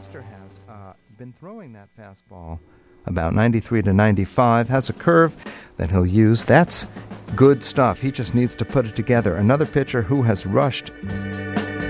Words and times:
Lester 0.00 0.22
has 0.22 0.62
uh, 0.66 0.94
been 1.18 1.30
throwing 1.30 1.74
that 1.74 1.90
fastball 1.94 2.58
about 3.04 3.34
93 3.34 3.82
to 3.82 3.92
95, 3.92 4.70
has 4.70 4.88
a 4.88 4.94
curve 4.94 5.34
that 5.76 5.90
he'll 5.90 6.06
use. 6.06 6.42
That's 6.42 6.86
good 7.36 7.62
stuff. 7.62 8.00
He 8.00 8.10
just 8.10 8.34
needs 8.34 8.54
to 8.54 8.64
put 8.64 8.86
it 8.86 8.96
together. 8.96 9.36
Another 9.36 9.66
pitcher 9.66 10.00
who 10.00 10.22
has 10.22 10.46
rushed 10.46 10.90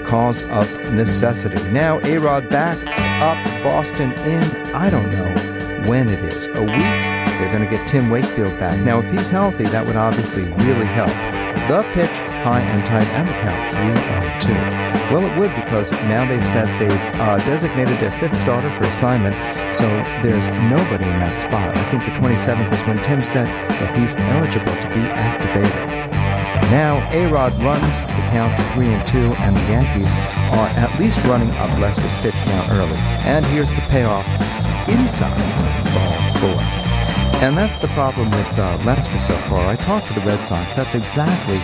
cause 0.04 0.42
of 0.42 0.68
necessity. 0.92 1.62
Now, 1.70 2.00
A 2.00 2.18
Rod 2.18 2.50
backs 2.50 2.98
up 3.22 3.62
Boston 3.62 4.11
in, 4.29 4.42
I 4.74 4.90
don't 4.90 5.11
know 5.11 5.88
when 5.88 6.08
it 6.08 6.19
is, 6.24 6.49
a 6.49 6.63
week. 6.63 7.38
They're 7.38 7.53
going 7.53 7.63
to 7.63 7.71
get 7.71 7.87
Tim 7.88 8.11
Wakefield 8.11 8.58
back. 8.58 8.85
Now, 8.85 8.99
if 8.99 9.08
he's 9.13 9.31
healthy, 9.31 9.67
that 9.67 9.87
would 9.87 9.95
obviously 9.95 10.47
really 10.65 10.87
help. 10.87 11.11
The 11.69 11.88
pitch, 11.92 12.11
high 12.42 12.61
and 12.61 12.85
tight, 12.85 13.06
and 13.06 13.29
the 13.29 13.33
count, 13.35 14.42
3 14.42 14.56
and 14.58 14.85
2. 14.87 14.89
Well, 15.11 15.27
it 15.27 15.37
would 15.38 15.53
because 15.56 15.90
now 16.06 16.24
they've 16.24 16.45
said 16.45 16.66
they've 16.79 17.20
uh, 17.20 17.38
designated 17.38 17.97
their 17.98 18.12
fifth 18.12 18.37
starter 18.37 18.70
for 18.70 18.84
assignment, 18.84 19.34
so 19.74 19.87
there's 20.23 20.46
nobody 20.70 21.05
in 21.05 21.18
that 21.18 21.41
spot. 21.41 21.77
I 21.77 21.82
think 21.91 22.05
the 22.05 22.12
27th 22.12 22.73
is 22.73 22.80
when 22.87 22.96
Tim 23.02 23.20
said 23.20 23.46
that 23.46 23.98
he's 23.98 24.15
eligible 24.15 24.70
to 24.70 24.88
be 24.95 25.02
activated. 25.10 26.01
Now, 26.70 27.02
A-Rod 27.10 27.52
runs 27.59 28.01
the 28.02 28.23
count 28.30 28.56
to 28.56 28.62
3 28.74 28.87
and 28.87 29.09
2, 29.09 29.18
and 29.18 29.56
the 29.56 29.62
Yankees 29.62 30.15
are 30.54 30.68
at 30.78 30.96
least 31.01 31.18
running 31.24 31.51
up 31.59 31.77
Lester's 31.80 32.12
pitch 32.23 32.34
count 32.46 32.70
early. 32.70 32.96
And 33.27 33.45
here's 33.46 33.70
the 33.70 33.82
payoff 33.90 34.24
inside 34.88 35.34
ball 35.92 36.30
four. 36.38 36.62
And 37.42 37.59
that's 37.59 37.79
the 37.80 37.88
problem 37.88 38.30
with 38.30 38.59
uh, 38.59 38.80
Lester 38.84 39.18
so 39.18 39.34
far. 39.48 39.66
I 39.66 39.74
talked 39.74 40.06
to 40.06 40.12
the 40.12 40.20
Red 40.20 40.45
Sox. 40.45 40.77
That's 40.77 40.95
exactly 40.95 41.59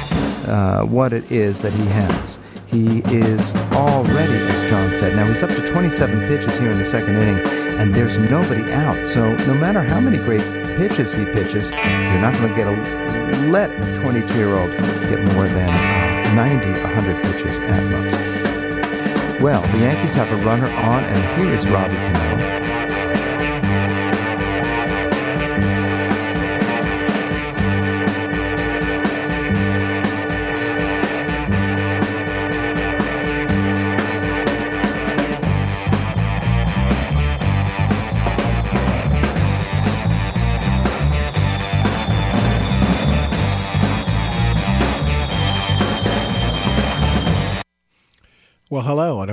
uh, 0.51 0.85
what 0.85 1.13
it 1.13 1.31
is 1.31 1.61
that 1.61 1.73
he 1.73 1.85
has. 1.87 2.41
He 2.77 2.99
is 3.07 3.55
already, 3.73 4.35
as 4.35 4.69
John 4.69 4.93
said, 4.93 5.17
now 5.17 5.25
he's 5.25 5.43
up 5.43 5.49
to 5.49 5.67
27 5.67 6.21
pitches 6.29 6.59
here 6.59 6.71
in 6.71 6.77
the 6.77 6.85
second 6.85 7.17
inning, 7.17 7.39
and 7.79 7.95
there's 7.95 8.19
nobody 8.19 8.71
out. 8.71 9.09
So 9.09 9.35
no 9.35 9.55
matter 9.55 9.81
how 9.81 9.99
many 9.99 10.19
great 10.19 10.43
pitches 10.77 11.15
he 11.15 11.25
pitches, 11.25 11.71
you're 11.71 12.21
not 12.21 12.35
going 12.35 12.51
to 12.51 12.55
get 12.55 12.67
a 12.67 13.49
let 13.49 13.71
a 13.71 14.01
22 14.03 14.35
year 14.35 14.55
old 14.55 14.71
get 15.09 15.25
more 15.33 15.49
than 15.49 15.71
uh, 15.71 16.35
90, 16.35 16.69
100 16.73 17.23
pitches 17.23 17.57
at 17.61 17.83
most. 17.91 19.41
Well, 19.41 19.63
the 19.73 19.79
Yankees 19.79 20.15
have 20.17 20.31
a 20.31 20.45
runner 20.45 20.69
on, 20.69 21.03
and 21.03 21.41
here 21.41 21.55
is 21.55 21.67
Robbie 21.67 21.95
Cano. 21.95 22.66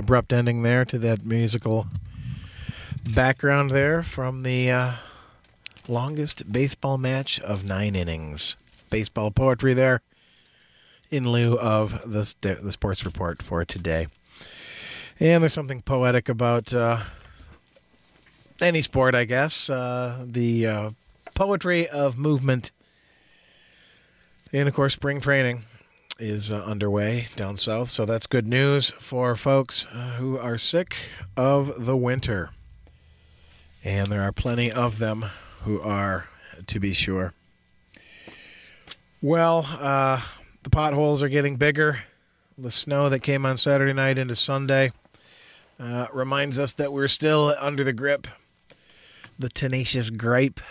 Abrupt 0.03 0.33
ending 0.33 0.63
there 0.63 0.83
to 0.83 0.99
that 0.99 1.25
musical 1.25 1.87
background 3.15 3.71
there 3.71 4.03
from 4.03 4.43
the 4.43 4.69
uh, 4.69 4.93
longest 5.87 6.51
baseball 6.51 6.97
match 6.97 7.39
of 7.39 7.63
nine 7.63 7.95
innings. 7.95 8.57
Baseball 8.89 9.31
poetry 9.31 9.73
there 9.73 10.01
in 11.09 11.31
lieu 11.31 11.57
of 11.57 12.01
the, 12.01 12.35
the 12.41 12.71
sports 12.73 13.05
report 13.05 13.41
for 13.41 13.63
today. 13.63 14.07
And 15.21 15.41
there's 15.41 15.53
something 15.53 15.81
poetic 15.81 16.27
about 16.27 16.73
uh, 16.73 17.03
any 18.59 18.81
sport, 18.81 19.15
I 19.15 19.23
guess. 19.23 19.69
Uh, 19.69 20.25
the 20.25 20.67
uh, 20.67 20.89
poetry 21.33 21.87
of 21.87 22.17
movement. 22.17 22.71
And, 24.51 24.67
of 24.67 24.75
course, 24.75 24.95
spring 24.95 25.21
training 25.21 25.63
is 26.23 26.51
uh, 26.51 26.55
underway 26.55 27.27
down 27.35 27.57
south, 27.57 27.89
so 27.89 28.05
that's 28.05 28.27
good 28.27 28.47
news 28.47 28.93
for 28.97 29.35
folks 29.35 29.85
uh, 29.91 30.11
who 30.11 30.37
are 30.37 30.57
sick 30.57 30.95
of 31.35 31.85
the 31.85 31.97
winter. 31.97 32.49
And 33.83 34.07
there 34.07 34.21
are 34.21 34.31
plenty 34.31 34.71
of 34.71 34.99
them 34.99 35.25
who 35.63 35.81
are, 35.81 36.29
to 36.67 36.79
be 36.79 36.93
sure. 36.93 37.33
Well, 39.21 39.67
uh, 39.69 40.21
the 40.63 40.69
potholes 40.69 41.21
are 41.21 41.27
getting 41.27 41.57
bigger. 41.57 42.01
The 42.57 42.71
snow 42.71 43.09
that 43.09 43.19
came 43.19 43.45
on 43.45 43.57
Saturday 43.57 43.91
night 43.91 44.17
into 44.17 44.37
Sunday 44.37 44.93
uh, 45.77 46.07
reminds 46.13 46.57
us 46.57 46.71
that 46.73 46.93
we're 46.93 47.09
still 47.09 47.53
under 47.59 47.83
the 47.83 47.91
grip, 47.91 48.27
the 49.37 49.49
tenacious 49.49 50.09
gripe, 50.09 50.61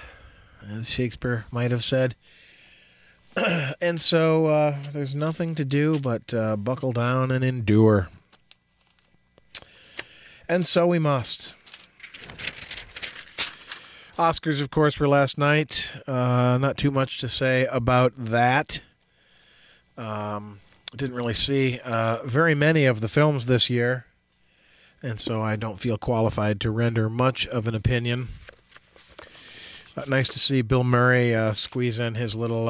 as 0.67 0.89
Shakespeare 0.89 1.45
might 1.51 1.73
have 1.73 1.85
said. 1.85 2.15
and 3.81 4.01
so 4.01 4.47
uh, 4.47 4.77
there's 4.93 5.15
nothing 5.15 5.55
to 5.55 5.65
do 5.65 5.99
but 5.99 6.35
uh, 6.35 6.57
buckle 6.57 6.93
down 6.93 7.31
and 7.31 7.45
endure. 7.45 8.09
And 10.49 10.67
so 10.67 10.87
we 10.87 10.99
must. 10.99 11.55
Oscars, 14.19 14.61
of 14.61 14.71
course, 14.71 15.01
were 15.01 15.09
last 15.09 15.39
night. 15.39 15.91
Uh, 16.07 16.59
not 16.61 16.77
too 16.77 16.91
much 16.91 17.19
to 17.19 17.29
say 17.29 17.67
about 17.71 18.13
that. 18.17 18.81
Um, 19.97 20.61
didn't 20.95 21.17
really 21.17 21.35
see 21.35 21.81
uh, 21.85 22.23
very 22.25 22.55
many 22.55 22.85
of 22.85 23.01
the 23.01 23.09
films 23.09 23.47
this 23.47 23.71
year, 23.71 24.05
and 25.03 25.19
so 25.19 25.41
I 25.41 25.57
don't 25.57 25.81
feel 25.81 25.97
qualified 25.97 26.61
to 26.61 26.71
render 26.71 27.09
much 27.09 27.47
of 27.47 27.67
an 27.67 27.75
opinion. 27.75 28.29
Uh, 29.97 30.05
nice 30.07 30.29
to 30.29 30.39
see 30.39 30.61
Bill 30.61 30.85
Murray 30.85 31.35
uh, 31.35 31.55
squeeze 31.55 31.99
in 31.99 32.15
his 32.15 32.35
little 32.35 32.69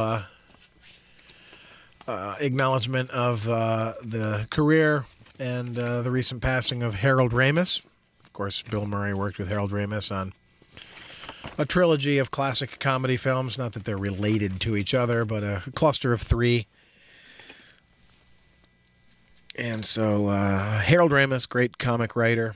uh, 2.06 2.36
acknowledgement 2.40 3.10
of 3.10 3.48
uh, 3.48 3.94
the 4.02 4.46
career 4.50 5.06
and 5.38 5.78
uh, 5.78 6.02
the 6.02 6.10
recent 6.10 6.42
passing 6.42 6.82
of 6.82 6.94
Harold 6.94 7.32
Ramis. 7.32 7.82
Of 8.24 8.32
course, 8.32 8.62
Bill 8.62 8.86
Murray 8.86 9.14
worked 9.14 9.38
with 9.38 9.48
Harold 9.48 9.70
Ramis 9.70 10.10
on 10.10 10.32
a 11.58 11.66
trilogy 11.66 12.18
of 12.18 12.30
classic 12.30 12.78
comedy 12.78 13.16
films. 13.16 13.58
Not 13.58 13.72
that 13.72 13.84
they're 13.84 13.98
related 13.98 14.60
to 14.62 14.76
each 14.76 14.94
other, 14.94 15.24
but 15.24 15.42
a 15.42 15.62
cluster 15.74 16.12
of 16.12 16.22
three. 16.22 16.66
And 19.56 19.84
so, 19.84 20.28
uh, 20.28 20.78
Harold 20.80 21.12
Ramis, 21.12 21.48
great 21.48 21.76
comic 21.78 22.16
writer. 22.16 22.54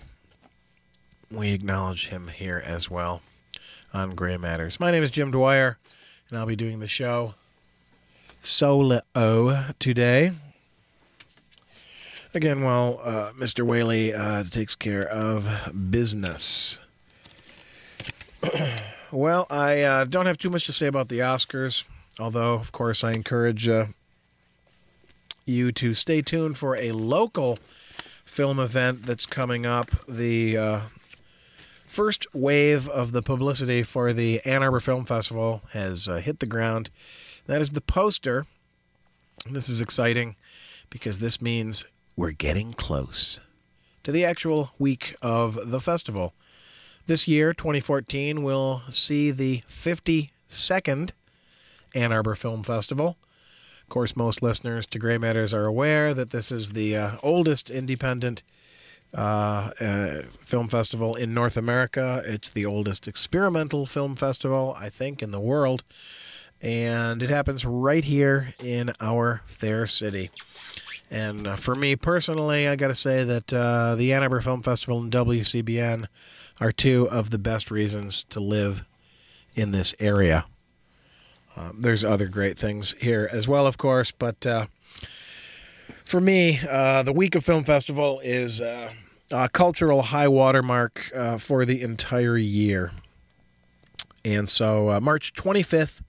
We 1.31 1.53
acknowledge 1.53 2.09
him 2.09 2.29
here 2.29 2.63
as 2.65 2.91
well 2.91 3.21
on 3.93 4.15
Gray 4.15 4.37
Matters. 4.37 4.81
My 4.81 4.91
name 4.91 5.03
is 5.03 5.11
Jim 5.11 5.31
Dwyer, 5.31 5.77
and 6.31 6.39
I'll 6.39 6.47
be 6.47 6.57
doing 6.57 6.79
the 6.81 6.89
show 6.89 7.35
solo 8.41 9.01
today. 9.79 10.33
Again, 12.35 12.63
while 12.63 13.01
uh, 13.03 13.33
Mr. 13.33 13.65
Whaley 13.65 14.13
uh, 14.13 14.45
takes 14.45 14.75
care 14.75 15.09
of 15.09 15.49
business. 15.91 16.79
well, 19.11 19.47
I 19.49 19.81
uh, 19.81 20.05
don't 20.05 20.27
have 20.27 20.37
too 20.37 20.51
much 20.51 20.67
to 20.67 20.73
say 20.73 20.87
about 20.87 21.09
the 21.09 21.21
Oscars, 21.21 21.85
although, 22.21 22.55
of 22.55 22.73
course, 22.73 23.03
I 23.03 23.13
encourage 23.13 23.67
uh, 23.67 23.87
you 25.47 25.73
to 25.73 25.95
stay 25.95 26.21
tuned 26.21 26.59
for 26.59 26.77
a 26.77 26.93
local 26.93 27.59
film 28.27 28.59
event 28.59 29.07
that's 29.07 29.25
coming 29.25 29.65
up. 29.65 29.91
The 30.07 30.59
uh, 30.59 30.81
first 31.87 32.27
wave 32.35 32.87
of 32.89 33.13
the 33.13 33.23
publicity 33.23 33.83
for 33.83 34.13
the 34.13 34.45
Ann 34.45 34.63
Arbor 34.63 34.81
Film 34.81 35.07
Festival 35.07 35.63
has 35.73 36.07
uh, 36.07 36.17
hit 36.17 36.41
the 36.41 36.47
ground 36.47 36.91
that 37.47 37.63
is 37.63 37.73
the 37.73 37.81
poster. 37.81 38.47
This 39.49 39.69
is 39.69 39.81
exciting 39.81 40.37
because 40.91 41.19
this 41.19 41.41
means 41.41 41.85
we're 42.17 42.31
getting 42.33 42.73
close 42.73 43.41
to 44.03 44.13
the 44.13 44.25
actual 44.25 44.71
week 44.79 45.15
of 45.21 45.71
the 45.71 45.81
festival. 45.81 46.33
This 47.07 47.29
year, 47.29 47.53
2014, 47.53 48.43
will 48.43 48.83
see 48.91 49.31
the 49.31 49.63
52nd 49.71 51.11
Ann 51.95 52.13
Arbor 52.13 52.35
Film 52.35 52.63
Festival. 52.63 53.17
Of 53.83 53.89
course, 53.89 54.17
most 54.17 54.43
listeners 54.43 54.87
to 54.87 54.99
Gray 54.99 55.19
Matters 55.19 55.55
are 55.55 55.67
aware 55.67 56.13
that 56.15 56.31
this 56.31 56.51
is 56.51 56.73
the 56.73 56.97
uh, 56.97 57.17
oldest 57.23 57.71
independent 57.71 58.43
uh, 59.15 59.71
uh, 59.81 60.23
film 60.41 60.69
festival 60.69 61.15
in 61.15 61.33
North 61.33 61.57
America. 61.57 62.23
It's 62.27 62.51
the 62.51 62.67
oldest 62.67 63.07
experimental 63.07 63.87
film 63.87 64.17
festival, 64.17 64.75
I 64.77 64.91
think, 64.91 65.23
in 65.23 65.31
the 65.31 65.41
world 65.41 65.85
and 66.63 67.23
it 67.23 67.31
happens 67.31 67.65
right 67.65 68.05
here 68.05 68.55
in 68.63 68.93
our 69.01 69.43
fair 69.47 69.87
city. 69.87 70.31
And 71.11 71.47
uh, 71.47 71.57
for 71.57 71.75
me 71.75 71.95
personally, 71.97 72.67
I 72.67 72.77
got 72.77 72.89
to 72.89 72.95
say 72.95 73.23
that 73.25 73.53
uh, 73.53 73.95
the 73.95 74.13
Ann 74.13 74.23
Arbor 74.23 74.41
Film 74.41 74.63
Festival 74.63 74.99
and 75.01 75.13
WCBN 75.13 76.07
are 76.61 76.73
two 76.73 77.09
of 77.11 77.31
the 77.31 77.39
best 77.39 77.71
reasons 77.71 78.25
to 78.31 78.41
live 78.41 78.85
in 79.55 79.71
this 79.71 79.95
area. 80.01 80.47
Um, 81.57 81.81
there's 81.81 82.05
other 82.05 82.27
great 82.27 82.59
things 82.59 82.95
here 83.01 83.29
as 83.33 83.49
well, 83.49 83.67
of 83.67 83.79
course, 83.79 84.11
but 84.11 84.45
uh, 84.45 84.67
for 86.05 86.21
me, 86.21 86.61
uh, 86.69 87.03
the 87.03 87.13
week 87.13 87.35
of 87.35 87.45
film 87.45 87.65
festival 87.65 88.21
is 88.23 88.61
uh, 88.61 88.93
uh, 89.31 89.49
cultural 89.49 90.03
high 90.03 90.29
watermark 90.29 91.11
uh, 91.15 91.39
for 91.39 91.65
the 91.65 91.83
entire 91.83 92.37
year. 92.37 92.93
And 94.25 94.49
so 94.49 94.91
uh, 94.91 95.01
March 95.01 95.35
25th 95.35 96.01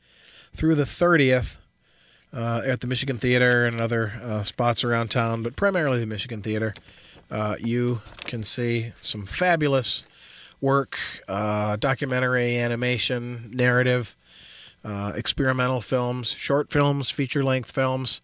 through 0.57 0.75
the 0.75 0.83
30th 0.83 1.55
uh, 2.33 2.61
at 2.65 2.81
the 2.81 2.87
Michigan 2.87 3.17
Theater 3.17 3.65
and 3.65 3.79
other 3.79 4.19
uh, 4.21 4.43
spots 4.43 4.83
around 4.83 5.09
town, 5.09 5.43
but 5.43 5.55
primarily 5.55 5.99
the 5.99 6.05
Michigan 6.05 6.41
Theater, 6.41 6.73
uh, 7.31 7.55
you 7.59 8.01
can 8.25 8.43
see 8.43 8.91
some 9.01 9.25
fabulous 9.25 10.03
work 10.59 10.97
documentary, 11.27 12.57
animation, 12.57 13.49
narrative, 13.53 14.15
experimental 14.83 15.81
films, 15.81 16.29
short 16.29 16.69
films, 16.71 17.11
feature 17.11 17.43
length 17.43 17.71
films. 17.71 18.21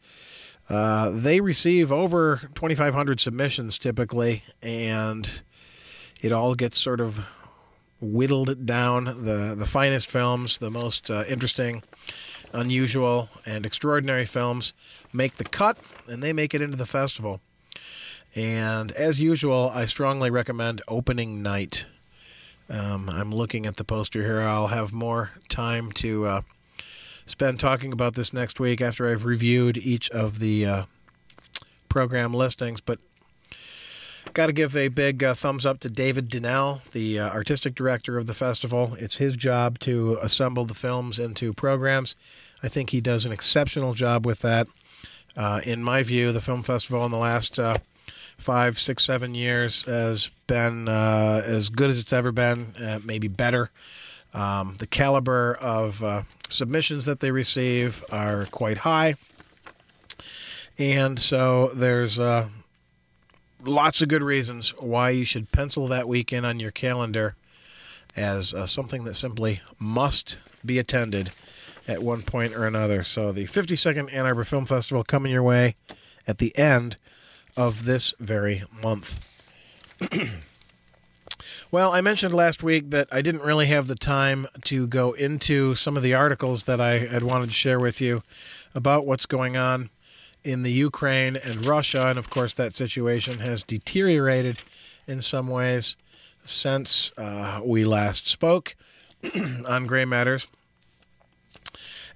Uh, 0.69 1.11
they 1.11 1.41
receive 1.41 1.91
over 1.91 2.49
2,500 2.55 3.19
submissions 3.19 3.77
typically, 3.77 4.43
and 4.61 5.29
it 6.21 6.31
all 6.31 6.55
gets 6.55 6.79
sort 6.79 7.01
of 7.01 7.19
whittled 7.99 8.65
down. 8.65 9.05
The 9.05 9.55
the 9.57 9.65
finest 9.65 10.09
films, 10.09 10.57
the 10.59 10.71
most 10.71 11.09
uh, 11.09 11.25
interesting, 11.27 11.83
unusual, 12.53 13.29
and 13.45 13.65
extraordinary 13.65 14.25
films 14.25 14.73
make 15.11 15.37
the 15.37 15.43
cut, 15.43 15.77
and 16.07 16.23
they 16.23 16.33
make 16.33 16.53
it 16.53 16.61
into 16.61 16.77
the 16.77 16.85
festival. 16.85 17.41
And 18.35 18.91
as 18.93 19.19
usual, 19.19 19.71
I 19.73 19.85
strongly 19.85 20.31
recommend 20.31 20.81
opening 20.87 21.41
night. 21.41 21.85
Um, 22.69 23.09
I'm 23.09 23.31
looking 23.31 23.65
at 23.65 23.75
the 23.75 23.83
poster 23.83 24.21
here. 24.21 24.41
I'll 24.41 24.67
have 24.67 24.93
more 24.93 25.31
time 25.49 25.91
to 25.93 26.25
uh, 26.25 26.41
spend 27.25 27.59
talking 27.59 27.93
about 27.93 28.15
this 28.15 28.33
next 28.33 28.59
week 28.59 28.81
after 28.81 29.07
I've 29.07 29.25
reviewed 29.25 29.77
each 29.77 30.09
of 30.11 30.39
the 30.39 30.65
uh, 30.65 30.85
program 31.89 32.33
listings. 32.33 32.81
But 32.81 32.99
got 34.31 34.47
to 34.47 34.53
give 34.53 34.75
a 34.75 34.87
big 34.87 35.23
uh, 35.23 35.33
thumbs 35.33 35.65
up 35.65 35.79
to 35.81 35.89
David 35.89 36.29
Dinnell, 36.29 36.81
the 36.91 37.19
uh, 37.19 37.29
artistic 37.29 37.75
director 37.75 38.17
of 38.17 38.27
the 38.27 38.33
festival. 38.33 38.95
It's 38.99 39.17
his 39.17 39.35
job 39.35 39.79
to 39.79 40.17
assemble 40.21 40.65
the 40.65 40.73
films 40.73 41.19
into 41.19 41.53
programs. 41.53 42.15
I 42.61 42.69
think 42.69 42.91
he 42.91 43.01
does 43.01 43.25
an 43.25 43.31
exceptional 43.31 43.93
job 43.93 44.25
with 44.25 44.39
that. 44.39 44.67
Uh, 45.35 45.61
in 45.63 45.83
my 45.83 46.03
view, 46.03 46.31
the 46.31 46.41
film 46.41 46.63
festival 46.63 47.03
in 47.05 47.11
the 47.11 47.17
last 47.17 47.59
uh, 47.59 47.77
five, 48.37 48.79
six, 48.79 49.03
seven 49.03 49.35
years 49.35 49.81
has 49.83 50.29
been 50.47 50.87
uh, 50.87 51.41
as 51.45 51.69
good 51.69 51.89
as 51.89 51.99
it's 51.99 52.13
ever 52.13 52.31
been, 52.31 53.01
maybe 53.03 53.27
better. 53.27 53.69
Um, 54.33 54.75
the 54.79 54.87
caliber 54.87 55.55
of 55.55 56.03
uh, 56.03 56.23
submissions 56.49 57.05
that 57.05 57.19
they 57.19 57.31
receive 57.31 58.03
are 58.11 58.45
quite 58.47 58.79
high. 58.79 59.15
And 60.77 61.19
so 61.19 61.71
there's 61.75 62.17
uh, 62.17 62.49
lots 63.63 64.01
of 64.01 64.09
good 64.09 64.23
reasons 64.23 64.69
why 64.79 65.09
you 65.11 65.25
should 65.25 65.51
pencil 65.51 65.87
that 65.87 66.07
weekend 66.07 66.45
on 66.45 66.59
your 66.59 66.71
calendar 66.71 67.35
as 68.15 68.53
uh, 68.53 68.65
something 68.65 69.03
that 69.05 69.15
simply 69.15 69.61
must 69.79 70.37
be 70.65 70.77
attended 70.79 71.31
at 71.87 72.03
one 72.03 72.21
point 72.21 72.53
or 72.53 72.65
another. 72.65 73.03
So 73.03 73.31
the 73.31 73.45
52nd 73.45 74.13
Ann 74.13 74.25
Arbor 74.25 74.45
Film 74.45 74.65
Festival 74.65 75.03
coming 75.03 75.31
your 75.31 75.43
way 75.43 75.75
at 76.27 76.37
the 76.37 76.57
end 76.57 76.97
of 77.57 77.85
this 77.85 78.13
very 78.19 78.63
month. 78.81 79.19
Well, 81.73 81.91
I 81.91 82.01
mentioned 82.01 82.35
last 82.35 82.61
week 82.61 82.91
that 82.91 83.07
I 83.11 83.23
didn't 83.23 83.41
really 83.41 83.65
have 83.65 83.87
the 83.87 83.95
time 83.95 84.47
to 84.65 84.85
go 84.85 85.13
into 85.13 85.73
some 85.73 85.97
of 85.97 86.03
the 86.03 86.13
articles 86.13 86.65
that 86.65 86.79
I 86.79 86.99
had 86.99 87.23
wanted 87.23 87.47
to 87.47 87.55
share 87.55 87.79
with 87.79 87.99
you 87.99 88.21
about 88.75 89.07
what's 89.07 89.25
going 89.25 89.57
on 89.57 89.89
in 90.43 90.63
the 90.63 90.71
Ukraine 90.71 91.35
and 91.35 91.65
Russia. 91.65 92.07
And 92.07 92.19
of 92.19 92.29
course, 92.29 92.53
that 92.55 92.75
situation 92.75 93.39
has 93.39 93.63
deteriorated 93.63 94.61
in 95.07 95.21
some 95.21 95.47
ways 95.47 95.95
since 96.45 97.11
uh, 97.17 97.61
we 97.63 97.85
last 97.85 98.27
spoke 98.27 98.75
on 99.67 99.87
Gray 99.87 100.05
Matters. 100.05 100.47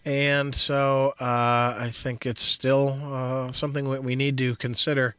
And 0.05 0.55
so 0.55 1.15
uh, 1.19 1.75
I 1.77 1.89
think 1.91 2.25
it's 2.25 2.41
still 2.41 2.97
uh, 3.03 3.51
something 3.51 3.89
that 3.91 4.03
we 4.03 4.15
need 4.15 4.37
to 4.37 4.55
consider. 4.55 5.15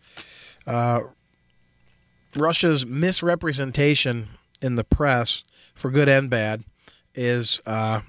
Uh, 0.66 1.00
Russia's 2.34 2.86
misrepresentation 2.86 4.28
in 4.62 4.76
the 4.76 4.84
press, 4.84 5.42
for 5.74 5.90
good 5.90 6.08
and 6.08 6.30
bad, 6.30 6.64
is 7.14 7.60
uh, 7.66 8.00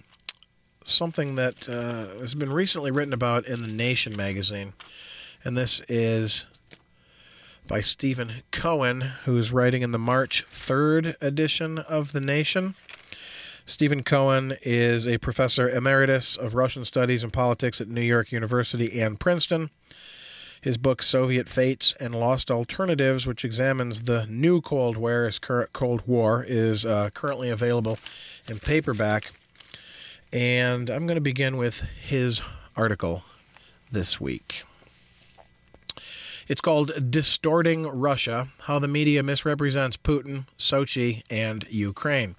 something 0.89 1.35
that 1.35 1.67
uh, 1.69 2.19
has 2.19 2.35
been 2.35 2.51
recently 2.51 2.91
written 2.91 3.13
about 3.13 3.45
in 3.45 3.61
the 3.61 3.67
Nation 3.67 4.15
magazine. 4.15 4.73
And 5.43 5.57
this 5.57 5.81
is 5.87 6.45
by 7.67 7.81
Stephen 7.81 8.43
Cohen, 8.51 9.01
who's 9.25 9.51
writing 9.51 9.83
in 9.83 9.91
the 9.91 9.99
March 9.99 10.43
3rd 10.49 11.15
edition 11.21 11.77
of 11.77 12.13
The 12.13 12.19
Nation. 12.19 12.75
Stephen 13.65 14.01
Cohen 14.01 14.57
is 14.63 15.05
a 15.05 15.19
professor 15.19 15.69
emeritus 15.69 16.35
of 16.35 16.55
Russian 16.55 16.83
studies 16.83 17.21
and 17.21 17.31
politics 17.31 17.79
at 17.79 17.87
New 17.87 18.01
York 18.01 18.31
University 18.31 18.99
and 18.99 19.19
Princeton. 19.19 19.69
His 20.61 20.77
book, 20.77 21.03
Soviet 21.03 21.47
Fates 21.47 21.93
and 21.99 22.15
Lost 22.15 22.49
Alternatives, 22.49 23.27
which 23.27 23.45
examines 23.45 24.01
the 24.01 24.25
new 24.25 24.59
Cold 24.59 24.97
War, 24.97 25.27
is, 25.27 25.39
Cold 25.39 26.01
War, 26.07 26.43
is 26.45 26.85
uh, 26.85 27.11
currently 27.13 27.49
available 27.49 27.99
in 28.47 28.59
paperback. 28.59 29.31
And 30.31 30.89
I'm 30.89 31.05
going 31.05 31.15
to 31.15 31.21
begin 31.21 31.57
with 31.57 31.81
his 32.01 32.41
article 32.75 33.23
this 33.91 34.21
week. 34.21 34.63
It's 36.47 36.61
called 36.61 37.11
Distorting 37.11 37.87
Russia 37.87 38.49
How 38.59 38.79
the 38.79 38.87
Media 38.87 39.23
Misrepresents 39.23 39.97
Putin, 39.97 40.45
Sochi, 40.57 41.23
and 41.29 41.65
Ukraine. 41.69 42.35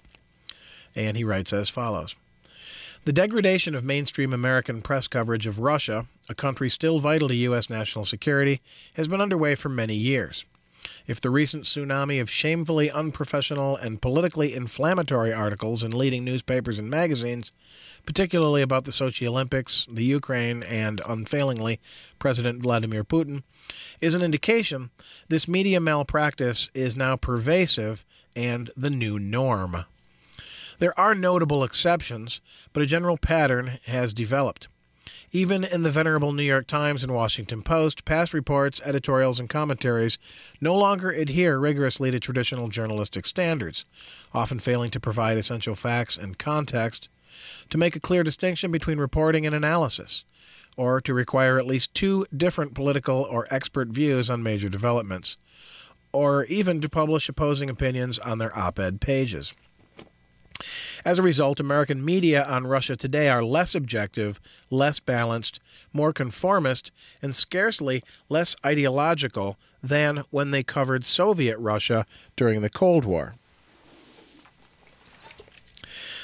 And 0.95 1.15
he 1.15 1.23
writes 1.23 1.53
as 1.53 1.69
follows 1.69 2.15
The 3.05 3.13
degradation 3.13 3.75
of 3.75 3.83
mainstream 3.83 4.33
American 4.33 4.81
press 4.81 5.07
coverage 5.07 5.47
of 5.47 5.59
Russia 5.59 6.07
a 6.31 6.35
country 6.35 6.69
still 6.69 6.99
vital 6.99 7.27
to 7.27 7.35
U.S. 7.35 7.69
national 7.69 8.05
security, 8.05 8.61
has 8.93 9.07
been 9.07 9.21
underway 9.21 9.53
for 9.53 9.69
many 9.69 9.95
years. 9.95 10.45
If 11.05 11.21
the 11.21 11.29
recent 11.29 11.65
tsunami 11.65 12.19
of 12.21 12.29
shamefully 12.29 12.89
unprofessional 12.89 13.75
and 13.75 14.01
politically 14.01 14.53
inflammatory 14.53 15.31
articles 15.31 15.83
in 15.83 15.91
leading 15.91 16.23
newspapers 16.23 16.79
and 16.79 16.89
magazines, 16.89 17.51
particularly 18.05 18.61
about 18.61 18.85
the 18.85 18.91
Sochi 18.91 19.27
Olympics, 19.27 19.87
the 19.91 20.03
Ukraine, 20.03 20.63
and, 20.63 21.01
unfailingly, 21.05 21.79
President 22.17 22.63
Vladimir 22.63 23.03
Putin, 23.03 23.43
is 23.99 24.15
an 24.15 24.21
indication, 24.21 24.89
this 25.29 25.47
media 25.47 25.79
malpractice 25.79 26.69
is 26.73 26.95
now 26.95 27.15
pervasive 27.15 28.05
and 28.35 28.71
the 28.75 28.89
new 28.89 29.19
norm. 29.19 29.85
There 30.79 30.99
are 30.99 31.13
notable 31.13 31.63
exceptions, 31.63 32.41
but 32.73 32.81
a 32.81 32.87
general 32.87 33.17
pattern 33.17 33.79
has 33.85 34.13
developed. 34.13 34.67
Even 35.31 35.63
in 35.63 35.83
the 35.83 35.91
venerable 35.91 36.33
New 36.33 36.43
York 36.43 36.67
Times 36.67 37.03
and 37.03 37.13
Washington 37.13 37.61
Post, 37.61 38.05
past 38.05 38.33
reports, 38.33 38.81
editorials, 38.83 39.39
and 39.39 39.49
commentaries 39.49 40.17
no 40.59 40.75
longer 40.75 41.09
adhere 41.09 41.57
rigorously 41.57 42.11
to 42.11 42.19
traditional 42.19 42.67
journalistic 42.67 43.25
standards, 43.25 43.85
often 44.33 44.59
failing 44.59 44.91
to 44.91 44.99
provide 44.99 45.37
essential 45.37 45.75
facts 45.75 46.17
and 46.17 46.37
context, 46.37 47.09
to 47.69 47.77
make 47.77 47.95
a 47.95 47.99
clear 47.99 48.23
distinction 48.23 48.71
between 48.71 48.97
reporting 48.97 49.45
and 49.45 49.55
analysis, 49.55 50.23
or 50.77 51.01
to 51.01 51.13
require 51.13 51.57
at 51.57 51.67
least 51.67 51.93
two 51.93 52.25
different 52.35 52.73
political 52.73 53.21
or 53.29 53.47
expert 53.49 53.87
views 53.89 54.29
on 54.29 54.43
major 54.43 54.69
developments, 54.69 55.37
or 56.13 56.45
even 56.45 56.81
to 56.81 56.89
publish 56.89 57.29
opposing 57.29 57.69
opinions 57.69 58.19
on 58.19 58.37
their 58.37 58.57
op 58.57 58.79
ed 58.79 58.99
pages. 58.99 59.53
As 61.03 61.17
a 61.17 61.23
result, 61.23 61.59
American 61.59 62.05
media 62.05 62.43
on 62.43 62.67
Russia 62.67 62.95
today 62.95 63.27
are 63.27 63.43
less 63.43 63.73
objective, 63.73 64.39
less 64.69 64.99
balanced, 64.99 65.59
more 65.93 66.13
conformist, 66.13 66.91
and 67.21 67.35
scarcely 67.35 68.03
less 68.29 68.55
ideological 68.63 69.57
than 69.81 70.23
when 70.29 70.51
they 70.51 70.61
covered 70.61 71.03
Soviet 71.03 71.57
Russia 71.57 72.05
during 72.35 72.61
the 72.61 72.69
Cold 72.69 73.03
War. 73.03 73.33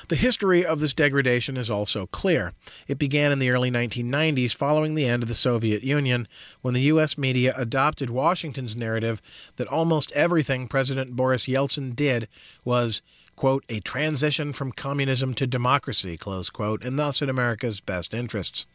The 0.10 0.16
history 0.16 0.66
of 0.66 0.80
this 0.80 0.94
degradation 0.94 1.58
is 1.58 1.70
also 1.70 2.06
clear. 2.06 2.54
It 2.88 2.98
began 2.98 3.34
in 3.34 3.40
the 3.40 3.50
early 3.50 3.70
1990s 3.70 4.56
following 4.56 4.96
the 4.96 5.06
end 5.06 5.22
of 5.22 5.28
the 5.28 5.36
Soviet 5.36 5.84
Union, 5.84 6.30
when 6.62 6.74
the 6.74 6.82
U.S. 6.82 7.18
media 7.18 7.54
adopted 7.58 8.10
Washington's 8.10 8.78
narrative 8.78 9.22
that 9.58 9.68
almost 9.68 10.14
everything 10.14 10.70
President 10.70 11.18
Boris 11.18 11.48
Yeltsin 11.48 11.94
did 11.94 12.30
was 12.64 13.02
quote, 13.38 13.64
a 13.70 13.80
transition 13.80 14.52
from 14.52 14.74
communism 14.74 15.34
to 15.36 15.48
democracy, 15.48 16.18
close 16.18 16.50
quote, 16.50 16.84
and 16.84 17.00
thus 17.00 17.22
in 17.22 17.30
America's 17.30 17.80
best 17.80 18.14
interests. 18.14 18.66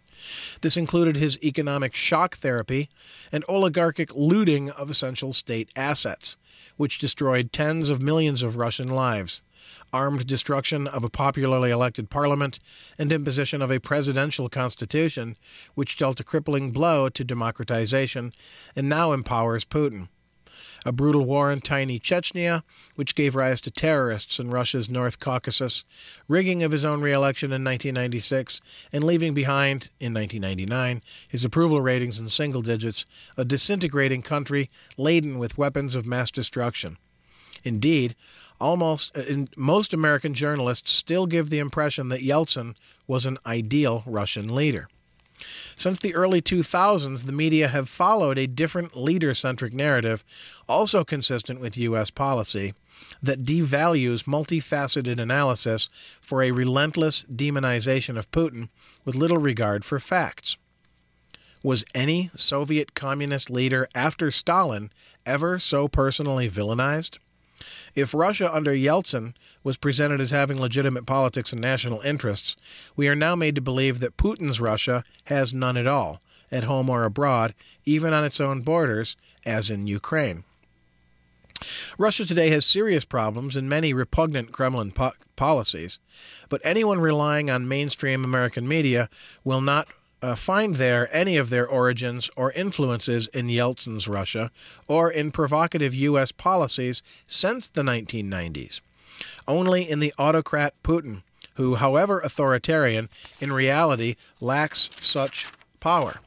This 0.60 0.76
included 0.76 1.16
his 1.16 1.36
economic 1.42 1.96
shock 1.96 2.38
therapy 2.38 2.88
and 3.32 3.44
oligarchic 3.48 4.14
looting 4.14 4.70
of 4.70 4.88
essential 4.88 5.32
state 5.32 5.68
assets, 5.74 6.36
which 6.76 6.98
destroyed 6.98 7.52
tens 7.52 7.90
of 7.90 8.00
millions 8.00 8.42
of 8.42 8.56
Russian 8.56 8.88
lives, 8.88 9.42
armed 9.92 10.26
destruction 10.26 10.86
of 10.86 11.02
a 11.02 11.10
popularly 11.10 11.70
elected 11.70 12.08
parliament, 12.08 12.60
and 12.98 13.10
imposition 13.10 13.60
of 13.60 13.70
a 13.70 13.80
presidential 13.80 14.48
constitution, 14.48 15.36
which 15.74 15.96
dealt 15.96 16.20
a 16.20 16.24
crippling 16.24 16.70
blow 16.70 17.08
to 17.08 17.24
democratization 17.24 18.32
and 18.76 18.88
now 18.88 19.12
empowers 19.12 19.64
Putin. 19.64 20.08
A 20.84 20.92
brutal 20.92 21.24
war 21.24 21.52
in 21.52 21.60
tiny 21.60 22.00
Chechnya, 22.00 22.62
which 22.96 23.14
gave 23.14 23.34
rise 23.34 23.60
to 23.60 23.70
terrorists 23.70 24.38
in 24.38 24.50
Russia's 24.50 24.88
North 24.88 25.18
Caucasus, 25.20 25.84
rigging 26.28 26.62
of 26.62 26.72
his 26.72 26.84
own 26.84 27.00
reelection 27.00 27.48
in 27.48 27.64
1996, 27.64 28.60
and 28.92 29.04
leaving 29.04 29.34
behind, 29.34 29.90
in 30.00 30.12
1999, 30.12 31.02
his 31.28 31.44
approval 31.44 31.80
ratings 31.80 32.18
in 32.18 32.28
single 32.28 32.62
digits, 32.62 33.06
a 33.36 33.44
disintegrating 33.44 34.22
country 34.22 34.70
laden 34.96 35.38
with 35.38 35.58
weapons 35.58 35.94
of 35.94 36.06
mass 36.06 36.30
destruction. 36.30 36.98
Indeed, 37.64 38.16
almost 38.60 39.16
uh, 39.16 39.22
most 39.56 39.92
American 39.92 40.34
journalists 40.34 40.90
still 40.90 41.26
give 41.26 41.50
the 41.50 41.58
impression 41.58 42.08
that 42.08 42.22
Yeltsin 42.22 42.74
was 43.06 43.26
an 43.26 43.38
ideal 43.46 44.02
Russian 44.06 44.52
leader. 44.54 44.88
Since 45.76 45.98
the 45.98 46.14
early 46.14 46.40
2000s, 46.42 47.24
the 47.24 47.32
media 47.32 47.68
have 47.68 47.88
followed 47.88 48.38
a 48.38 48.46
different 48.46 48.96
leader 48.96 49.34
centric 49.34 49.72
narrative, 49.72 50.24
also 50.68 51.04
consistent 51.04 51.60
with 51.60 51.76
U.S. 51.76 52.10
policy, 52.10 52.74
that 53.22 53.44
devalues 53.44 54.24
multifaceted 54.24 55.18
analysis 55.18 55.88
for 56.20 56.42
a 56.42 56.52
relentless 56.52 57.24
demonization 57.24 58.16
of 58.16 58.30
Putin 58.30 58.68
with 59.04 59.14
little 59.14 59.38
regard 59.38 59.84
for 59.84 59.98
facts. 59.98 60.56
Was 61.62 61.84
any 61.94 62.30
Soviet 62.34 62.94
communist 62.94 63.48
leader 63.50 63.88
after 63.94 64.30
Stalin 64.30 64.90
ever 65.24 65.58
so 65.58 65.86
personally 65.88 66.50
villainized? 66.50 67.18
If 67.94 68.14
Russia 68.14 68.52
under 68.52 68.72
Yeltsin 68.72 69.34
was 69.64 69.76
presented 69.76 70.20
as 70.20 70.30
having 70.30 70.60
legitimate 70.60 71.06
politics 71.06 71.52
and 71.52 71.60
national 71.60 72.00
interests, 72.00 72.56
we 72.96 73.08
are 73.08 73.14
now 73.14 73.34
made 73.36 73.54
to 73.54 73.60
believe 73.60 74.00
that 74.00 74.16
Putin's 74.16 74.60
Russia 74.60 75.04
has 75.24 75.52
none 75.52 75.76
at 75.76 75.86
all, 75.86 76.20
at 76.50 76.64
home 76.64 76.90
or 76.90 77.04
abroad, 77.04 77.54
even 77.84 78.12
on 78.12 78.24
its 78.24 78.40
own 78.40 78.60
borders, 78.60 79.16
as 79.46 79.70
in 79.70 79.86
Ukraine. 79.86 80.44
Russia 81.96 82.24
today 82.24 82.50
has 82.50 82.66
serious 82.66 83.04
problems 83.04 83.54
and 83.54 83.68
many 83.68 83.92
repugnant 83.92 84.50
Kremlin 84.50 84.90
po- 84.90 85.12
policies, 85.36 85.98
but 86.48 86.60
anyone 86.64 87.00
relying 87.00 87.50
on 87.50 87.68
mainstream 87.68 88.24
American 88.24 88.66
media 88.66 89.08
will 89.44 89.60
not 89.60 89.88
uh, 90.22 90.34
find 90.34 90.76
there 90.76 91.14
any 91.14 91.36
of 91.36 91.50
their 91.50 91.66
origins 91.66 92.30
or 92.36 92.52
influences 92.52 93.28
in 93.28 93.48
Yeltsin's 93.48 94.06
Russia 94.06 94.50
or 94.88 95.10
in 95.10 95.32
provocative 95.32 95.94
U.S. 95.94 96.32
policies 96.32 97.02
since 97.26 97.68
the 97.68 97.82
1990s. 97.82 98.80
Only 99.46 99.88
in 99.88 99.98
the 99.98 100.14
autocrat 100.18 100.74
Putin, 100.82 101.22
who, 101.54 101.74
however 101.74 102.20
authoritarian, 102.20 103.08
in 103.40 103.52
reality 103.52 104.16
lacks 104.40 104.90
such 105.00 105.46
power. 105.80 106.20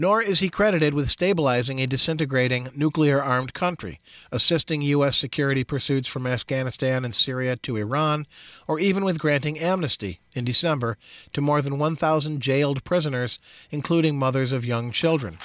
Nor 0.00 0.22
is 0.22 0.38
he 0.38 0.48
credited 0.48 0.94
with 0.94 1.10
stabilizing 1.10 1.80
a 1.80 1.86
disintegrating 1.86 2.68
nuclear 2.72 3.20
armed 3.20 3.52
country, 3.52 4.00
assisting 4.30 4.80
U.S. 4.82 5.16
security 5.16 5.64
pursuits 5.64 6.06
from 6.06 6.24
Afghanistan 6.24 7.04
and 7.04 7.12
Syria 7.12 7.56
to 7.56 7.76
Iran, 7.76 8.28
or 8.68 8.78
even 8.78 9.04
with 9.04 9.18
granting 9.18 9.58
amnesty 9.58 10.20
in 10.34 10.44
December 10.44 10.96
to 11.32 11.40
more 11.40 11.60
than 11.60 11.78
1,000 11.78 12.40
jailed 12.40 12.84
prisoners, 12.84 13.40
including 13.72 14.16
mothers 14.16 14.52
of 14.52 14.64
young 14.64 14.92
children. 14.92 15.38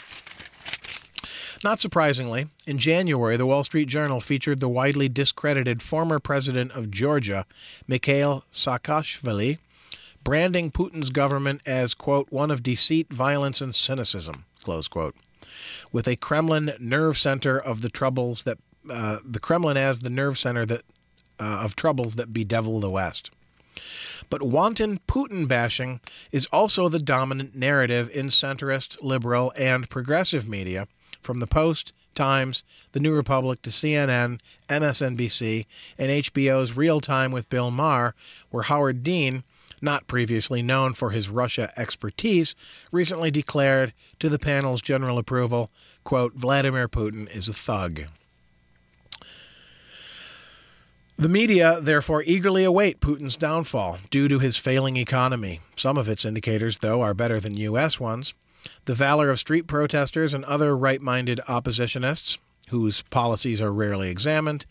Not 1.64 1.80
surprisingly, 1.80 2.50
in 2.68 2.78
January, 2.78 3.38
the 3.38 3.46
Wall 3.46 3.64
Street 3.64 3.88
Journal 3.88 4.20
featured 4.20 4.60
the 4.60 4.68
widely 4.68 5.08
discredited 5.08 5.82
former 5.82 6.20
president 6.20 6.74
of 6.74 6.92
Georgia, 6.92 7.46
Mikhail 7.88 8.44
Saakashvili, 8.52 9.60
branding 10.26 10.72
Putin's 10.72 11.10
government 11.10 11.62
as, 11.66 11.94
quote, 11.94 12.30
one 12.32 12.52
of 12.52 12.64
deceit, 12.64 13.12
violence, 13.14 13.62
and 13.62 13.74
cynicism, 13.74 14.44
close 14.62 14.90
quote, 14.90 15.16
with 15.94 16.06
a 16.08 16.18
Kremlin 16.18 16.74
nerve 16.80 17.18
center 17.18 17.58
of 17.58 17.82
the 17.82 17.90
troubles 17.90 18.44
that, 18.44 18.58
uh, 18.90 19.20
the 19.24 19.40
Kremlin 19.40 19.78
as 19.78 20.00
the 20.00 20.10
nerve 20.10 20.38
center 20.38 20.66
that, 20.66 20.82
uh, 21.40 21.62
of 21.64 21.78
troubles 21.78 22.16
that 22.16 22.34
bedevil 22.34 22.82
the 22.82 22.90
West. 22.90 23.32
But 24.30 24.44
wanton 24.44 25.00
Putin 25.08 25.48
bashing 25.48 26.02
is 26.32 26.46
also 26.48 26.90
the 26.90 27.00
dominant 27.00 27.56
narrative 27.56 28.10
in 28.14 28.28
centrist, 28.28 28.98
liberal, 29.02 29.54
and 29.56 29.90
progressive 29.90 30.48
media, 30.48 30.88
from 31.24 31.40
the 31.40 31.48
Post, 31.48 31.94
Times, 32.16 32.64
The 32.92 33.00
New 33.00 33.14
Republic 33.14 33.62
to 33.64 33.70
CNN, 33.70 34.40
MSNBC, 34.70 35.66
and 35.98 36.12
HBO's 36.12 36.76
Real 36.76 37.02
Time 37.02 37.32
with 37.32 37.50
Bill 37.50 37.72
Maher, 37.72 38.14
where 38.52 38.64
Howard 38.64 39.04
Dean 39.04 39.44
not 39.82 40.08
previously 40.08 40.62
known 40.62 40.94
for 40.94 41.10
his 41.12 41.30
Russia 41.30 41.72
expertise, 41.78 42.56
recently 42.92 43.30
declared 43.30 43.94
to 44.20 44.30
the 44.30 44.40
panel's 44.40 44.82
general 44.82 45.18
approval, 45.18 45.70
quote, 46.04 46.34
Vladimir 46.34 46.88
Putin 46.88 47.30
is 47.36 47.50
a 47.50 47.54
thug. 47.54 48.04
The 51.18 51.30
media, 51.30 51.80
therefore, 51.80 52.24
eagerly 52.24 52.64
await 52.64 53.00
Putin's 53.00 53.36
downfall 53.36 54.00
due 54.10 54.28
to 54.28 54.40
his 54.40 54.58
failing 54.58 54.98
economy. 54.98 55.62
Some 55.76 55.98
of 55.98 56.10
its 56.10 56.26
indicators, 56.26 56.80
though, 56.80 57.02
are 57.02 57.14
better 57.14 57.40
than 57.40 57.56
U.S. 57.58 58.00
ones. 58.00 58.34
The 58.86 58.96
valor 58.96 59.30
of 59.30 59.40
street 59.40 59.68
protesters 59.68 60.34
and 60.34 60.46
other 60.46 60.76
right 60.76 61.02
minded 61.02 61.40
oppositionists, 61.48 62.38
whose 62.70 63.02
policies 63.04 63.62
are 63.62 63.72
rarely 63.72 64.10
examined, 64.10 64.66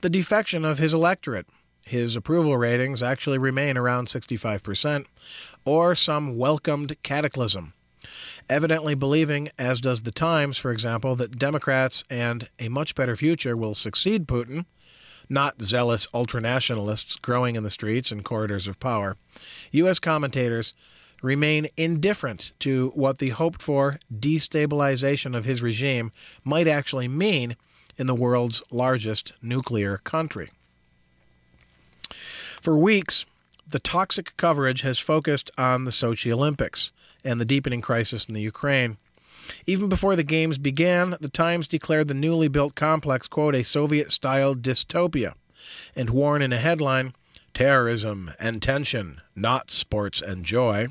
the 0.00 0.10
defection 0.10 0.64
of 0.64 0.78
his 0.78 0.94
electorate, 0.94 1.46
his 1.82 2.16
approval 2.16 2.56
ratings 2.56 3.02
actually 3.02 3.38
remain 3.38 3.76
around 3.76 4.08
65%, 4.08 5.06
or 5.64 5.94
some 5.94 6.38
welcomed 6.38 6.96
cataclysm. 7.02 7.74
Evidently 8.48 8.94
believing, 8.94 9.50
as 9.58 9.80
does 9.80 10.02
the 10.02 10.12
Times, 10.12 10.58
for 10.58 10.70
example, 10.70 11.16
that 11.16 11.38
Democrats 11.38 12.04
and 12.10 12.48
a 12.58 12.68
much 12.68 12.94
better 12.94 13.16
future 13.16 13.56
will 13.56 13.74
succeed 13.74 14.26
Putin, 14.26 14.66
not 15.28 15.62
zealous 15.62 16.06
ultranationalists 16.12 17.20
growing 17.20 17.56
in 17.56 17.62
the 17.62 17.70
streets 17.70 18.10
and 18.10 18.24
corridors 18.24 18.68
of 18.68 18.78
power, 18.80 19.16
U.S. 19.72 19.98
commentators 19.98 20.74
remain 21.24 21.66
indifferent 21.78 22.52
to 22.58 22.92
what 22.94 23.18
the 23.18 23.30
hoped 23.30 23.62
for 23.62 23.98
destabilization 24.14 25.34
of 25.34 25.46
his 25.46 25.62
regime 25.62 26.12
might 26.44 26.68
actually 26.68 27.08
mean 27.08 27.56
in 27.96 28.06
the 28.06 28.14
world's 28.14 28.62
largest 28.70 29.32
nuclear 29.40 29.98
country. 30.04 30.50
For 32.60 32.76
weeks, 32.76 33.24
the 33.66 33.78
toxic 33.78 34.36
coverage 34.36 34.82
has 34.82 34.98
focused 34.98 35.50
on 35.56 35.86
the 35.86 35.90
Sochi 35.90 36.30
Olympics 36.30 36.92
and 37.24 37.40
the 37.40 37.46
deepening 37.46 37.80
crisis 37.80 38.26
in 38.26 38.34
the 38.34 38.42
Ukraine. 38.42 38.98
Even 39.66 39.88
before 39.88 40.16
the 40.16 40.24
Games 40.24 40.58
began, 40.58 41.16
the 41.22 41.30
Times 41.30 41.66
declared 41.66 42.08
the 42.08 42.14
newly 42.14 42.48
built 42.48 42.74
complex, 42.74 43.26
quote, 43.28 43.54
a 43.54 43.62
Soviet 43.62 44.10
style 44.10 44.54
dystopia, 44.54 45.32
and 45.96 46.10
warned 46.10 46.44
in 46.44 46.52
a 46.52 46.58
headline, 46.58 47.14
terrorism 47.54 48.30
and 48.38 48.60
tension, 48.60 49.22
not 49.34 49.70
sports 49.70 50.20
and 50.20 50.44
joy. 50.44 50.88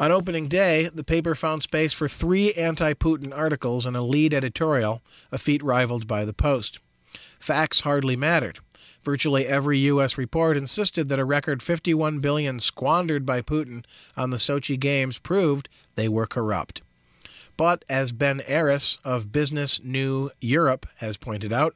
On 0.00 0.10
opening 0.10 0.48
day, 0.48 0.90
the 0.92 1.04
paper 1.04 1.34
found 1.34 1.62
space 1.62 1.92
for 1.92 2.08
three 2.08 2.52
anti 2.54 2.94
Putin 2.94 3.36
articles 3.36 3.86
and 3.86 3.96
a 3.96 4.02
lead 4.02 4.34
editorial, 4.34 5.02
a 5.30 5.38
feat 5.38 5.62
rivaled 5.62 6.06
by 6.06 6.24
the 6.24 6.32
Post. 6.32 6.78
Facts 7.38 7.80
hardly 7.80 8.16
mattered. 8.16 8.58
Virtually 9.04 9.46
every 9.46 9.78
U.S. 9.78 10.16
report 10.16 10.56
insisted 10.56 11.08
that 11.08 11.18
a 11.18 11.24
record 11.24 11.62
51 11.62 12.20
billion 12.20 12.60
squandered 12.60 13.26
by 13.26 13.42
Putin 13.42 13.84
on 14.16 14.30
the 14.30 14.36
Sochi 14.36 14.78
Games 14.78 15.18
proved 15.18 15.68
they 15.96 16.08
were 16.08 16.26
corrupt. 16.26 16.82
But 17.56 17.84
as 17.88 18.12
Ben 18.12 18.42
Aris 18.48 18.98
of 19.04 19.32
Business 19.32 19.80
New 19.82 20.30
Europe 20.40 20.86
has 20.96 21.16
pointed 21.16 21.52
out, 21.52 21.74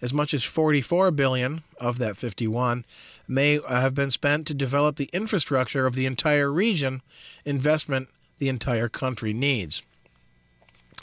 as 0.00 0.12
much 0.12 0.32
as 0.34 0.44
44 0.44 1.10
billion 1.10 1.62
of 1.78 1.98
that 1.98 2.16
51 2.16 2.84
may 3.26 3.60
have 3.68 3.94
been 3.94 4.10
spent 4.10 4.46
to 4.46 4.54
develop 4.54 4.96
the 4.96 5.10
infrastructure 5.12 5.86
of 5.86 5.94
the 5.94 6.06
entire 6.06 6.50
region, 6.52 7.02
investment 7.44 8.08
the 8.38 8.48
entire 8.48 8.88
country 8.88 9.32
needs. 9.32 9.82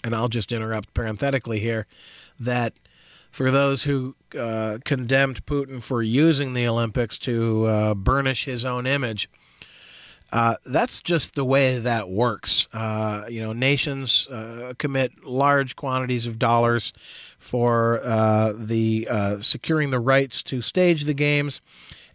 And 0.03 0.15
I'll 0.15 0.27
just 0.27 0.51
interrupt 0.51 0.93
parenthetically 0.93 1.59
here 1.59 1.87
that 2.39 2.73
for 3.31 3.51
those 3.51 3.83
who 3.83 4.15
uh, 4.37 4.77
condemned 4.85 5.45
Putin 5.45 5.83
for 5.83 6.01
using 6.01 6.53
the 6.53 6.67
Olympics 6.67 7.17
to 7.19 7.65
uh, 7.65 7.93
burnish 7.93 8.45
his 8.45 8.63
own 8.63 8.85
image. 8.85 9.29
Uh, 10.31 10.55
that's 10.65 11.01
just 11.01 11.35
the 11.35 11.45
way 11.45 11.79
that 11.79 12.09
works. 12.09 12.67
Uh, 12.73 13.25
you 13.29 13.41
know, 13.41 13.53
nations 13.53 14.27
uh, 14.27 14.73
commit 14.77 15.23
large 15.23 15.75
quantities 15.75 16.25
of 16.25 16.39
dollars 16.39 16.93
for 17.37 18.01
uh, 18.03 18.53
the 18.55 19.07
securing 19.41 19.91
the 19.91 19.99
rights 19.99 20.41
to 20.43 20.61
stage 20.61 21.03
the 21.03 21.13
games, 21.13 21.61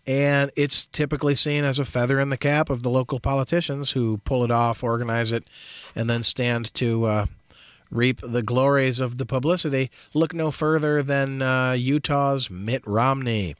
and 0.07 0.51
it's 0.57 0.87
typically 0.89 1.35
seen 1.35 1.65
as 1.65 1.79
a 1.79 1.85
feather 1.85 2.21
in 2.21 2.31
the 2.31 2.37
cap 2.37 2.69
of 2.69 2.83
the 2.83 2.91
local 2.91 3.21
politicians 3.21 3.93
who 3.93 4.19
pull 4.25 4.45
it 4.45 4.51
off, 4.51 4.83
organize 4.83 5.33
it, 5.33 5.45
and 5.95 6.11
then 6.11 6.23
stand 6.23 6.75
to 6.75 7.27
reap 7.91 8.21
the 8.23 8.43
glories 8.43 9.01
of 9.01 9.19
the 9.19 9.27
publicity, 9.27 9.91
look 10.15 10.33
no 10.33 10.51
further 10.51 11.03
than 11.03 11.43
uh, 11.43 11.73
Utah's 11.73 12.51
Mitt 12.51 12.87
Romney, 12.87 13.57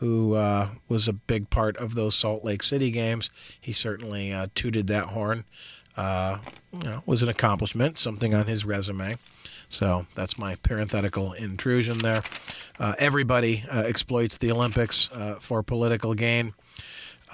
who 0.00 0.32
uh, 0.32 0.70
was 0.88 1.08
a 1.08 1.12
big 1.12 1.50
part 1.50 1.76
of 1.76 1.94
those 1.94 2.14
Salt 2.14 2.42
Lake 2.42 2.62
City 2.62 2.90
games. 2.90 3.28
He 3.60 3.74
certainly 3.74 4.32
uh, 4.32 4.46
tooted 4.54 4.86
that 4.86 5.04
horn 5.04 5.44
uh, 5.94 6.38
you 6.72 6.78
know, 6.88 7.02
was 7.04 7.22
an 7.22 7.28
accomplishment, 7.28 7.98
something 7.98 8.32
on 8.32 8.46
his 8.46 8.64
resume. 8.64 9.18
So 9.68 10.06
that's 10.14 10.38
my 10.38 10.56
parenthetical 10.56 11.34
intrusion 11.34 11.98
there. 11.98 12.22
Uh, 12.78 12.94
everybody 12.98 13.62
uh, 13.70 13.82
exploits 13.82 14.38
the 14.38 14.50
Olympics 14.50 15.10
uh, 15.12 15.34
for 15.38 15.62
political 15.62 16.14
gain. 16.14 16.54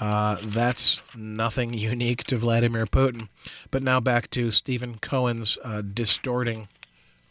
That's 0.01 1.01
nothing 1.15 1.73
unique 1.73 2.25
to 2.25 2.37
Vladimir 2.37 2.87
Putin. 2.87 3.29
But 3.71 3.85
now 3.85 4.01
back 4.01 4.29
to 4.31 4.51
Stephen 4.51 4.99
Cohen's 4.99 5.57
distorting 5.95 6.67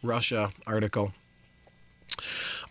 Russia 0.01 0.51
article. 0.65 1.11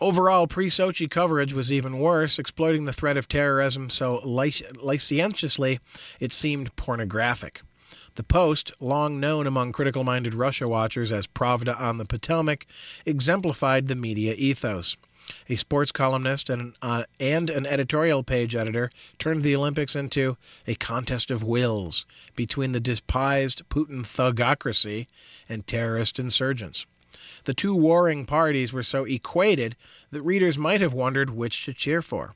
Overall, 0.00 0.46
pre 0.46 0.70
Sochi 0.70 1.10
coverage 1.10 1.52
was 1.52 1.70
even 1.70 1.98
worse, 1.98 2.38
exploiting 2.38 2.86
the 2.86 2.92
threat 2.92 3.16
of 3.16 3.28
terrorism 3.28 3.90
so 3.90 4.20
licentiously 4.24 5.80
it 6.18 6.32
seemed 6.32 6.74
pornographic. 6.76 7.60
The 8.14 8.22
Post, 8.22 8.72
long 8.80 9.18
known 9.18 9.46
among 9.46 9.72
critical 9.72 10.04
minded 10.04 10.34
Russia 10.34 10.68
watchers 10.68 11.10
as 11.10 11.26
Pravda 11.26 11.78
on 11.78 11.98
the 11.98 12.04
Potomac, 12.04 12.64
exemplified 13.04 13.88
the 13.88 13.96
media 13.96 14.34
ethos. 14.34 14.96
A 15.48 15.56
sports 15.56 15.90
columnist 15.90 16.48
and 16.48 16.62
an, 16.62 16.74
uh, 16.80 17.04
and 17.18 17.50
an 17.50 17.66
editorial 17.66 18.22
page 18.22 18.54
editor 18.54 18.90
turned 19.18 19.42
the 19.42 19.56
Olympics 19.56 19.96
into 19.96 20.36
a 20.66 20.74
contest 20.74 21.30
of 21.30 21.42
wills 21.42 22.06
between 22.36 22.72
the 22.72 22.80
despised 22.80 23.62
Putin 23.68 24.04
thugocracy 24.04 25.06
and 25.48 25.66
terrorist 25.66 26.18
insurgents. 26.18 26.86
The 27.44 27.54
two 27.54 27.74
warring 27.74 28.26
parties 28.26 28.72
were 28.72 28.82
so 28.82 29.04
equated 29.04 29.76
that 30.10 30.22
readers 30.22 30.58
might 30.58 30.80
have 30.80 30.92
wondered 30.92 31.30
which 31.30 31.64
to 31.64 31.72
cheer 31.72 32.02
for. 32.02 32.34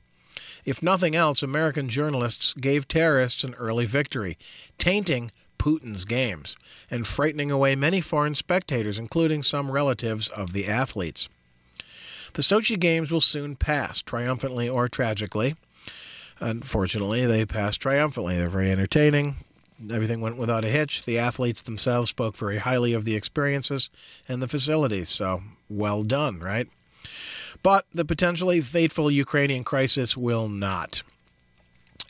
If 0.65 0.83
nothing 0.83 1.15
else, 1.15 1.41
American 1.41 1.89
journalists 1.89 2.53
gave 2.53 2.87
terrorists 2.87 3.43
an 3.43 3.55
early 3.55 3.85
victory, 3.85 4.37
tainting 4.77 5.31
Putin's 5.57 6.05
games 6.05 6.55
and 6.89 7.05
frightening 7.05 7.51
away 7.51 7.75
many 7.75 8.01
foreign 8.01 8.35
spectators, 8.35 8.97
including 8.97 9.43
some 9.43 9.71
relatives 9.71 10.29
of 10.29 10.53
the 10.53 10.67
athletes. 10.67 11.27
The 12.33 12.41
Sochi 12.41 12.79
Games 12.79 13.11
will 13.11 13.21
soon 13.21 13.55
pass, 13.55 14.01
triumphantly 14.01 14.69
or 14.69 14.87
tragically. 14.87 15.55
Unfortunately, 16.39 17.25
they 17.25 17.45
pass 17.45 17.75
triumphantly. 17.75 18.37
They're 18.37 18.49
very 18.49 18.71
entertaining. 18.71 19.37
Everything 19.89 20.19
went 20.19 20.37
without 20.37 20.65
a 20.65 20.69
hitch. 20.69 21.05
The 21.05 21.17
athletes 21.17 21.61
themselves 21.61 22.09
spoke 22.09 22.35
very 22.35 22.57
highly 22.57 22.93
of 22.93 23.05
the 23.05 23.15
experiences 23.15 23.89
and 24.27 24.41
the 24.41 24.47
facilities, 24.47 25.09
so 25.09 25.43
well 25.69 26.03
done, 26.03 26.39
right? 26.39 26.67
But 27.63 27.85
the 27.93 28.05
potentially 28.05 28.61
fateful 28.61 29.09
Ukrainian 29.09 29.63
crisis 29.63 30.17
will 30.17 30.49
not. 30.49 31.01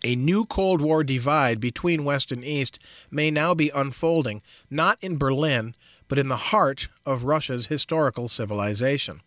A 0.04 0.16
new 0.16 0.46
Cold 0.46 0.82
War 0.82 1.04
divide 1.04 1.60
between 1.60 2.06
West 2.06 2.32
and 2.32 2.44
East 2.44 2.80
may 3.12 3.30
now 3.30 3.54
be 3.54 3.70
unfolding, 3.70 4.42
not 4.70 4.98
in 5.02 5.18
Berlin, 5.18 5.76
but 6.08 6.18
in 6.18 6.30
the 6.30 6.38
heart 6.38 6.88
of 7.06 7.26
Russia's 7.26 7.68
historical 7.68 8.30
civilization. 8.30 9.22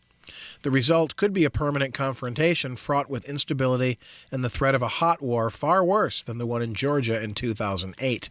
The 0.63 0.71
result 0.71 1.17
could 1.17 1.33
be 1.33 1.45
a 1.45 1.51
permanent 1.51 1.95
confrontation 1.95 2.77
fraught 2.77 3.11
with 3.11 3.25
instability 3.25 3.99
and 4.31 4.45
the 4.45 4.51
threat 4.51 4.75
of 4.75 4.83
a 4.83 4.89
hot 4.89 5.21
war 5.21 5.51
far 5.51 5.85
worse 5.85 6.23
than 6.23 6.39
the 6.39 6.47
one 6.47 6.63
in 6.63 6.75
Georgia 6.75 7.21
in 7.21 7.35
2008. 7.35 8.31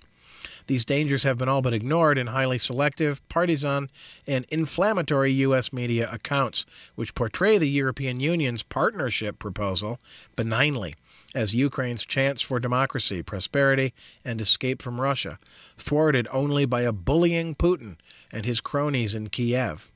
These 0.68 0.86
dangers 0.86 1.24
have 1.24 1.38
been 1.38 1.50
all 1.50 1.62
but 1.62 1.74
ignored 1.74 2.18
in 2.18 2.28
highly 2.28 2.58
selective, 2.58 3.22
partisan, 3.30 3.92
and 4.26 4.46
inflammatory 4.50 5.32
U.S. 5.32 5.74
media 5.74 6.10
accounts, 6.12 6.66
which 6.96 7.14
portray 7.14 7.58
the 7.58 7.70
European 7.70 8.20
Union's 8.20 8.64
partnership 8.64 9.38
proposal 9.38 10.00
benignly 10.36 10.96
as 11.36 11.54
Ukraine's 11.54 12.06
chance 12.06 12.42
for 12.42 12.60
democracy, 12.60 13.22
prosperity, 13.22 13.94
and 14.26 14.42
escape 14.42 14.82
from 14.82 15.00
Russia, 15.00 15.38
thwarted 15.78 16.28
only 16.32 16.66
by 16.66 16.82
a 16.82 16.92
bullying 16.92 17.54
Putin 17.54 17.98
and 18.32 18.46
his 18.46 18.62
cronies 18.62 19.14
in 19.14 19.30
Kiev. 19.30 19.91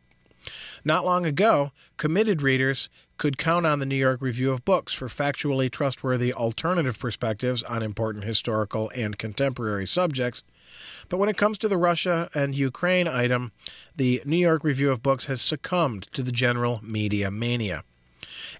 Not 0.83 1.05
long 1.05 1.25
ago, 1.25 1.71
committed 1.97 2.41
readers 2.41 2.89
could 3.17 3.37
count 3.37 3.65
on 3.65 3.79
the 3.79 3.85
New 3.85 3.95
York 3.95 4.21
Review 4.21 4.51
of 4.51 4.65
Books 4.65 4.93
for 4.93 5.07
factually 5.07 5.71
trustworthy 5.71 6.33
alternative 6.33 6.99
perspectives 6.99 7.63
on 7.63 7.81
important 7.81 8.25
historical 8.25 8.91
and 8.93 9.17
contemporary 9.17 9.87
subjects. 9.87 10.43
But 11.09 11.17
when 11.17 11.29
it 11.29 11.37
comes 11.37 11.57
to 11.59 11.67
the 11.67 11.77
Russia 11.77 12.29
and 12.33 12.55
Ukraine 12.55 13.07
item, 13.07 13.51
the 13.95 14.21
New 14.25 14.37
York 14.37 14.63
Review 14.63 14.91
of 14.91 15.01
Books 15.01 15.25
has 15.25 15.41
succumbed 15.41 16.09
to 16.13 16.21
the 16.21 16.31
general 16.31 16.79
media 16.83 17.31
mania. 17.31 17.83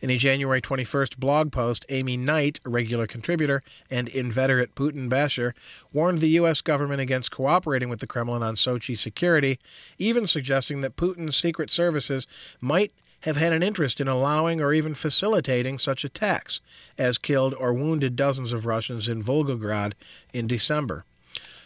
In 0.01 0.09
a 0.09 0.17
January 0.17 0.61
21st 0.61 1.17
blog 1.17 1.51
post, 1.51 1.85
Amy 1.89 2.17
Knight, 2.17 2.59
a 2.65 2.69
regular 2.69 3.07
contributor 3.07 3.63
and 3.89 4.07
inveterate 4.09 4.75
Putin 4.75 5.09
basher, 5.09 5.53
warned 5.93 6.19
the 6.19 6.29
U.S. 6.29 6.61
government 6.61 7.01
against 7.01 7.31
cooperating 7.31 7.89
with 7.89 7.99
the 7.99 8.07
Kremlin 8.07 8.43
on 8.43 8.55
Sochi 8.55 8.97
security, 8.97 9.59
even 9.97 10.27
suggesting 10.27 10.81
that 10.81 10.95
Putin's 10.95 11.35
secret 11.35 11.71
services 11.71 12.27
might 12.61 12.91
have 13.21 13.37
had 13.37 13.53
an 13.53 13.63
interest 13.63 13.99
in 13.99 14.07
allowing 14.07 14.61
or 14.61 14.71
even 14.71 14.93
facilitating 14.93 15.79
such 15.79 16.03
attacks, 16.03 16.61
as 16.97 17.17
killed 17.17 17.55
or 17.55 17.73
wounded 17.73 18.15
dozens 18.15 18.53
of 18.53 18.67
Russians 18.67 19.09
in 19.09 19.23
Volgograd 19.23 19.93
in 20.31 20.45
December. 20.45 21.05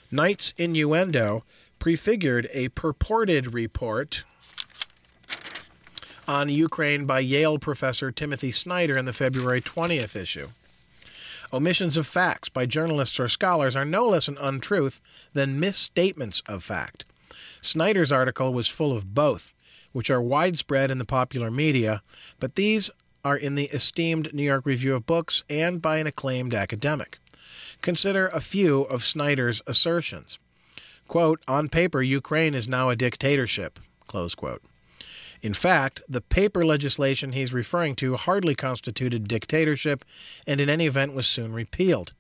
Knight's 0.10 0.54
innuendo 0.58 1.44
prefigured 1.78 2.48
a 2.54 2.70
purported 2.70 3.54
report 3.54 4.24
on 6.30 6.48
Ukraine 6.48 7.06
by 7.08 7.22
Yale 7.22 7.58
professor 7.58 8.12
Timothy 8.12 8.52
Snyder 8.52 8.96
in 8.96 9.06
the 9.06 9.14
February 9.14 9.64
20th 9.64 10.16
issue. 10.16 10.50
Omissions 11.52 11.98
of 11.98 12.06
facts 12.06 12.50
by 12.50 12.68
journalists 12.68 13.20
or 13.20 13.28
scholars 13.28 13.76
are 13.76 13.84
no 13.84 14.08
less 14.08 14.28
an 14.28 14.38
untruth 14.40 15.02
than 15.34 15.60
misstatements 15.60 16.44
of 16.46 16.64
fact. 16.64 17.04
Snyder's 17.64 18.12
article 18.12 18.54
was 18.54 18.68
full 18.68 18.96
of 18.96 19.16
both, 19.16 19.56
which 19.92 20.12
are 20.12 20.22
widespread 20.22 20.92
in 20.92 21.00
the 21.00 21.04
popular 21.04 21.50
media, 21.50 22.04
but 22.40 22.54
these 22.54 22.92
are 23.26 23.36
in 23.36 23.56
the 23.56 23.66
esteemed 23.70 24.32
New 24.32 24.44
York 24.44 24.68
Review 24.68 24.94
of 24.94 25.08
Books 25.08 25.44
and 25.50 25.82
by 25.82 25.98
an 25.98 26.06
acclaimed 26.06 26.54
academic. 26.54 27.18
Consider 27.82 28.28
a 28.28 28.40
few 28.40 28.82
of 28.84 29.04
Snyder's 29.04 29.64
assertions. 29.66 30.38
Quote, 31.08 31.42
on 31.48 31.70
paper, 31.70 32.04
Ukraine 32.04 32.54
is 32.54 32.68
now 32.68 32.90
a 32.90 32.96
dictatorship. 32.96 33.80
Close 34.06 34.36
quote. 34.36 34.62
In 35.42 35.54
fact, 35.54 36.02
the 36.10 36.22
paper 36.22 36.66
legislation 36.66 37.32
he's 37.32 37.54
referring 37.54 37.96
to 37.98 38.18
hardly 38.18 38.56
constituted 38.56 39.28
dictatorship 39.28 40.04
and 40.46 40.60
in 40.60 40.70
any 40.70 40.86
event 40.86 41.14
was 41.14 41.28
soon 41.28 41.54
repealed. 41.54 42.14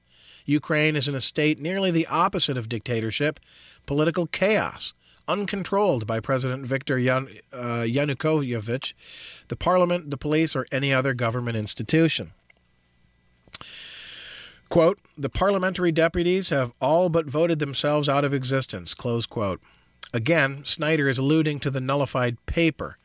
Ukraine 0.45 0.95
is 0.95 1.07
in 1.07 1.15
a 1.15 1.21
state 1.21 1.59
nearly 1.59 1.91
the 1.91 2.07
opposite 2.07 2.57
of 2.57 2.69
dictatorship 2.69 3.39
political 3.85 4.27
chaos, 4.27 4.93
uncontrolled 5.27 6.05
by 6.05 6.19
President 6.19 6.65
Viktor 6.65 6.97
Yan- 6.97 7.29
uh, 7.51 7.83
Yanukovych, 7.87 8.93
the 9.47 9.55
parliament, 9.55 10.11
the 10.11 10.17
police, 10.17 10.55
or 10.55 10.67
any 10.71 10.93
other 10.93 11.13
government 11.13 11.57
institution. 11.57 12.31
Quote, 14.69 14.99
the 15.17 15.29
parliamentary 15.29 15.91
deputies 15.91 16.49
have 16.49 16.71
all 16.79 17.09
but 17.09 17.25
voted 17.25 17.57
themselves 17.57 18.07
out 18.07 18.23
of 18.23 18.33
existence, 18.33 18.93
close 18.93 19.25
quote. 19.25 19.59
Again, 20.13 20.63
Snyder 20.65 21.09
is 21.09 21.17
alluding 21.17 21.59
to 21.61 21.71
the 21.71 21.81
nullified 21.81 22.43
paper. 22.45 22.98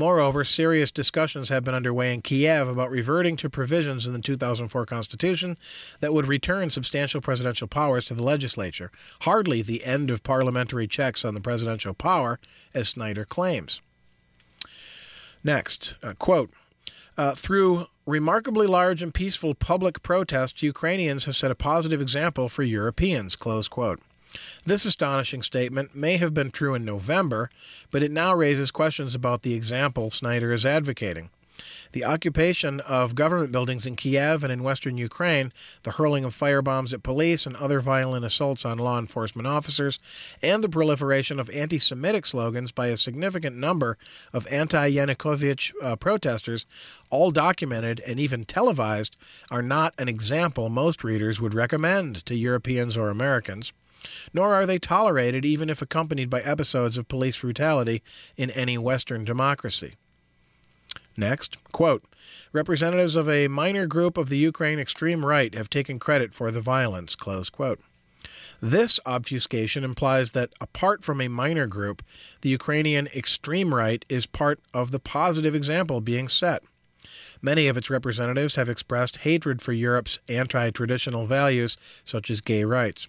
Moreover, 0.00 0.46
serious 0.46 0.90
discussions 0.90 1.50
have 1.50 1.62
been 1.62 1.74
underway 1.74 2.14
in 2.14 2.22
Kiev 2.22 2.66
about 2.68 2.90
reverting 2.90 3.36
to 3.36 3.50
provisions 3.50 4.06
in 4.06 4.14
the 4.14 4.18
2004 4.18 4.86
Constitution 4.86 5.58
that 6.00 6.14
would 6.14 6.26
return 6.26 6.70
substantial 6.70 7.20
presidential 7.20 7.68
powers 7.68 8.06
to 8.06 8.14
the 8.14 8.22
legislature, 8.22 8.90
hardly 9.20 9.60
the 9.60 9.84
end 9.84 10.10
of 10.10 10.22
parliamentary 10.22 10.88
checks 10.88 11.22
on 11.22 11.34
the 11.34 11.40
presidential 11.42 11.92
power, 11.92 12.40
as 12.72 12.88
Snyder 12.88 13.26
claims. 13.26 13.82
Next, 15.44 15.96
uh, 16.02 16.14
quote, 16.14 16.50
uh, 17.18 17.34
through 17.34 17.86
remarkably 18.06 18.66
large 18.66 19.02
and 19.02 19.12
peaceful 19.12 19.54
public 19.54 20.02
protests, 20.02 20.62
Ukrainians 20.62 21.26
have 21.26 21.36
set 21.36 21.50
a 21.50 21.54
positive 21.54 22.00
example 22.00 22.48
for 22.48 22.62
Europeans, 22.62 23.36
close 23.36 23.68
quote. 23.68 24.00
This 24.64 24.84
astonishing 24.84 25.42
statement 25.42 25.96
may 25.96 26.16
have 26.16 26.32
been 26.32 26.52
true 26.52 26.74
in 26.74 26.84
November, 26.84 27.50
but 27.90 28.02
it 28.02 28.12
now 28.12 28.34
raises 28.34 28.70
questions 28.70 29.14
about 29.14 29.42
the 29.42 29.54
example 29.54 30.10
Snyder 30.10 30.52
is 30.52 30.64
advocating. 30.64 31.30
The 31.92 32.04
occupation 32.04 32.80
of 32.80 33.14
government 33.14 33.52
buildings 33.52 33.84
in 33.84 33.96
Kiev 33.96 34.42
and 34.44 34.52
in 34.52 34.62
western 34.62 34.96
Ukraine, 34.96 35.52
the 35.82 35.90
hurling 35.90 36.24
of 36.24 36.34
firebombs 36.34 36.92
at 36.92 37.02
police 37.02 37.44
and 37.44 37.56
other 37.56 37.80
violent 37.80 38.24
assaults 38.24 38.64
on 38.64 38.78
law 38.78 38.98
enforcement 38.98 39.46
officers, 39.46 39.98
and 40.40 40.64
the 40.64 40.68
proliferation 40.68 41.40
of 41.40 41.50
anti 41.50 41.78
Semitic 41.78 42.24
slogans 42.24 42.70
by 42.70 42.86
a 42.86 42.96
significant 42.96 43.56
number 43.56 43.98
of 44.32 44.46
anti 44.46 44.92
Yanukovych 44.92 45.72
uh, 45.82 45.96
protesters, 45.96 46.64
all 47.10 47.30
documented 47.30 48.00
and 48.06 48.20
even 48.20 48.44
televised, 48.44 49.16
are 49.50 49.60
not 49.60 49.92
an 49.98 50.08
example 50.08 50.68
most 50.68 51.02
readers 51.02 51.40
would 51.40 51.52
recommend 51.52 52.24
to 52.24 52.36
Europeans 52.36 52.96
or 52.96 53.10
Americans 53.10 53.72
nor 54.32 54.54
are 54.54 54.66
they 54.66 54.78
tolerated 54.78 55.44
even 55.44 55.68
if 55.70 55.82
accompanied 55.82 56.30
by 56.30 56.40
episodes 56.42 56.96
of 56.96 57.08
police 57.08 57.38
brutality 57.40 58.02
in 58.36 58.50
any 58.50 58.78
Western 58.78 59.24
democracy. 59.24 59.94
Next, 61.16 61.58
quote, 61.72 62.04
representatives 62.52 63.16
of 63.16 63.28
a 63.28 63.48
minor 63.48 63.86
group 63.86 64.16
of 64.16 64.28
the 64.28 64.38
Ukraine 64.38 64.78
extreme 64.78 65.26
right 65.26 65.54
have 65.54 65.68
taken 65.68 65.98
credit 65.98 66.32
for 66.32 66.50
the 66.50 66.60
violence, 66.60 67.14
close 67.14 67.50
quote. 67.50 67.80
This 68.62 69.00
obfuscation 69.06 69.84
implies 69.84 70.32
that, 70.32 70.52
apart 70.60 71.02
from 71.02 71.20
a 71.20 71.28
minor 71.28 71.66
group, 71.66 72.02
the 72.42 72.50
Ukrainian 72.50 73.06
extreme 73.08 73.74
right 73.74 74.04
is 74.08 74.26
part 74.26 74.60
of 74.74 74.90
the 74.90 74.98
positive 74.98 75.54
example 75.54 76.02
being 76.02 76.28
set. 76.28 76.62
Many 77.40 77.68
of 77.68 77.78
its 77.78 77.88
representatives 77.88 78.56
have 78.56 78.68
expressed 78.68 79.18
hatred 79.18 79.62
for 79.62 79.72
Europe's 79.72 80.18
anti 80.28 80.70
traditional 80.70 81.26
values, 81.26 81.78
such 82.04 82.30
as 82.30 82.42
gay 82.42 82.64
rights. 82.64 83.08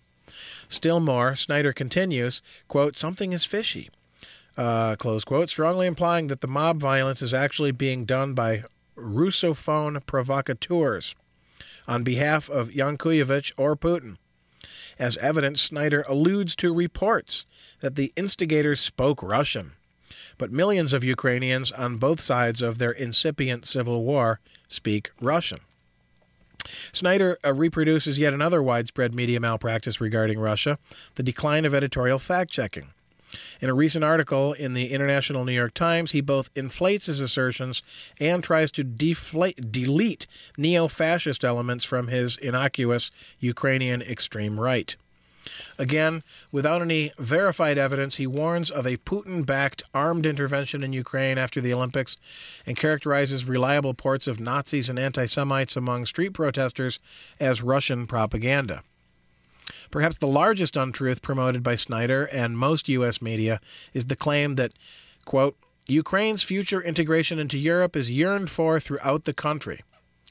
Still 0.69 0.99
more, 0.99 1.35
Snyder 1.35 1.73
continues, 1.73 2.41
quote, 2.67 2.97
something 2.97 3.33
is 3.33 3.45
fishy, 3.45 3.89
uh, 4.57 4.95
close 4.95 5.23
quote, 5.23 5.49
strongly 5.49 5.87
implying 5.87 6.27
that 6.27 6.41
the 6.41 6.47
mob 6.47 6.79
violence 6.79 7.21
is 7.21 7.33
actually 7.33 7.71
being 7.71 8.05
done 8.05 8.33
by 8.33 8.63
Russophone 8.95 10.05
provocateurs 10.05 11.15
on 11.87 12.03
behalf 12.03 12.49
of 12.49 12.69
Yanukovych 12.69 13.51
or 13.57 13.75
Putin. 13.75 14.17
As 14.99 15.17
evidence, 15.17 15.61
Snyder 15.61 16.05
alludes 16.07 16.55
to 16.57 16.73
reports 16.73 17.45
that 17.79 17.95
the 17.95 18.13
instigators 18.15 18.79
spoke 18.79 19.23
Russian. 19.23 19.71
But 20.37 20.51
millions 20.51 20.93
of 20.93 21.03
Ukrainians 21.03 21.71
on 21.71 21.97
both 21.97 22.21
sides 22.21 22.61
of 22.61 22.77
their 22.77 22.91
incipient 22.91 23.65
civil 23.65 24.03
war 24.03 24.39
speak 24.67 25.11
Russian. 25.19 25.59
Snyder 26.91 27.37
uh, 27.45 27.53
reproduces 27.53 28.17
yet 28.17 28.33
another 28.33 28.61
widespread 28.61 29.13
media 29.13 29.39
malpractice 29.39 30.01
regarding 30.01 30.39
Russia 30.39 30.77
the 31.15 31.23
decline 31.23 31.65
of 31.65 31.73
editorial 31.73 32.19
fact 32.19 32.51
checking. 32.51 32.89
In 33.61 33.69
a 33.69 33.73
recent 33.73 34.03
article 34.03 34.53
in 34.53 34.73
the 34.73 34.91
International 34.91 35.45
New 35.45 35.53
York 35.53 35.73
Times, 35.73 36.11
he 36.11 36.19
both 36.19 36.49
inflates 36.55 37.05
his 37.05 37.21
assertions 37.21 37.81
and 38.19 38.43
tries 38.43 38.71
to 38.71 38.83
deflate, 38.83 39.71
delete 39.71 40.27
neo 40.57 40.87
fascist 40.87 41.45
elements 41.45 41.85
from 41.85 42.07
his 42.07 42.35
innocuous 42.37 43.09
Ukrainian 43.39 44.01
extreme 44.01 44.59
right. 44.59 44.95
Again, 45.77 46.23
without 46.51 46.81
any 46.81 47.11
verified 47.17 47.77
evidence, 47.77 48.17
he 48.17 48.27
warns 48.27 48.69
of 48.69 48.85
a 48.85 48.97
Putin 48.97 49.45
backed 49.45 49.83
armed 49.93 50.25
intervention 50.25 50.83
in 50.83 50.93
Ukraine 50.93 51.37
after 51.37 51.61
the 51.61 51.73
Olympics 51.73 52.17
and 52.65 52.77
characterizes 52.77 53.45
reliable 53.45 53.91
reports 53.91 54.27
of 54.27 54.39
Nazis 54.39 54.89
and 54.89 54.99
anti 54.99 55.25
Semites 55.25 55.75
among 55.75 56.05
street 56.05 56.33
protesters 56.33 56.99
as 57.39 57.61
Russian 57.61 58.07
propaganda. 58.07 58.83
Perhaps 59.89 60.17
the 60.17 60.27
largest 60.27 60.75
untruth 60.75 61.21
promoted 61.21 61.63
by 61.63 61.75
Snyder 61.75 62.25
and 62.25 62.57
most 62.57 62.87
U.S. 62.89 63.21
media 63.21 63.59
is 63.93 64.05
the 64.05 64.15
claim 64.15 64.55
that, 64.55 64.73
quote, 65.25 65.57
Ukraine's 65.87 66.43
future 66.43 66.81
integration 66.81 67.39
into 67.39 67.57
Europe 67.57 67.95
is 67.95 68.11
yearned 68.11 68.49
for 68.49 68.79
throughout 68.79 69.25
the 69.25 69.33
country, 69.33 69.81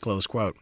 close 0.00 0.26
quote. 0.26 0.56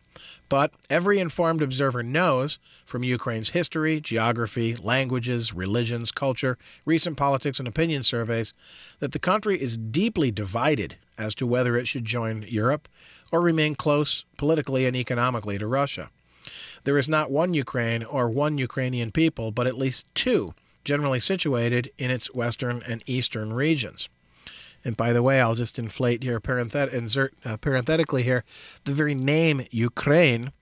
But 0.49 0.73
every 0.89 1.19
informed 1.19 1.63
observer 1.63 2.03
knows 2.03 2.59
from 2.85 3.05
Ukraine's 3.05 3.51
history, 3.51 4.01
geography, 4.01 4.77
languages, 4.77 5.53
religions, 5.53 6.11
culture, 6.11 6.57
recent 6.85 7.17
politics, 7.17 7.59
and 7.59 7.69
opinion 7.69 8.03
surveys 8.03 8.55
that 8.99 9.13
the 9.13 9.19
country 9.19 9.61
is 9.61 9.77
deeply 9.77 10.31
divided 10.31 10.97
as 11.19 11.35
to 11.35 11.47
whether 11.47 11.77
it 11.77 11.87
should 11.87 12.05
join 12.05 12.45
Europe 12.49 12.89
or 13.31 13.41
remain 13.41 13.75
close 13.75 14.25
politically 14.37 14.87
and 14.87 14.97
economically 14.97 15.59
to 15.59 15.67
Russia. 15.67 16.11
There 16.85 16.99
is 16.99 17.09
not 17.09 17.31
one 17.31 17.53
Ukraine 17.55 18.05
or 18.05 18.31
one 18.31 18.57
Ukrainian 18.57 19.11
people, 19.11 19.51
but 19.51 19.67
at 19.67 19.77
least 19.77 20.07
two, 20.15 20.55
generally 20.85 21.21
situated 21.21 21.93
in 21.99 22.11
its 22.11 22.33
western 22.35 22.83
and 22.87 23.03
eastern 23.07 23.53
regions. 23.53 24.09
And 24.85 24.97
by 24.97 25.13
the 25.13 25.23
way, 25.23 25.41
I'll 25.41 25.55
just 25.55 25.79
inflate 25.79 26.23
here, 26.23 26.41
parenthet- 26.41 26.93
insert 26.93 27.35
uh, 27.45 27.57
parenthetically 27.57 28.23
here, 28.23 28.45
the 28.85 28.93
very 28.93 29.15
name 29.15 29.67
Ukraine 29.71 30.53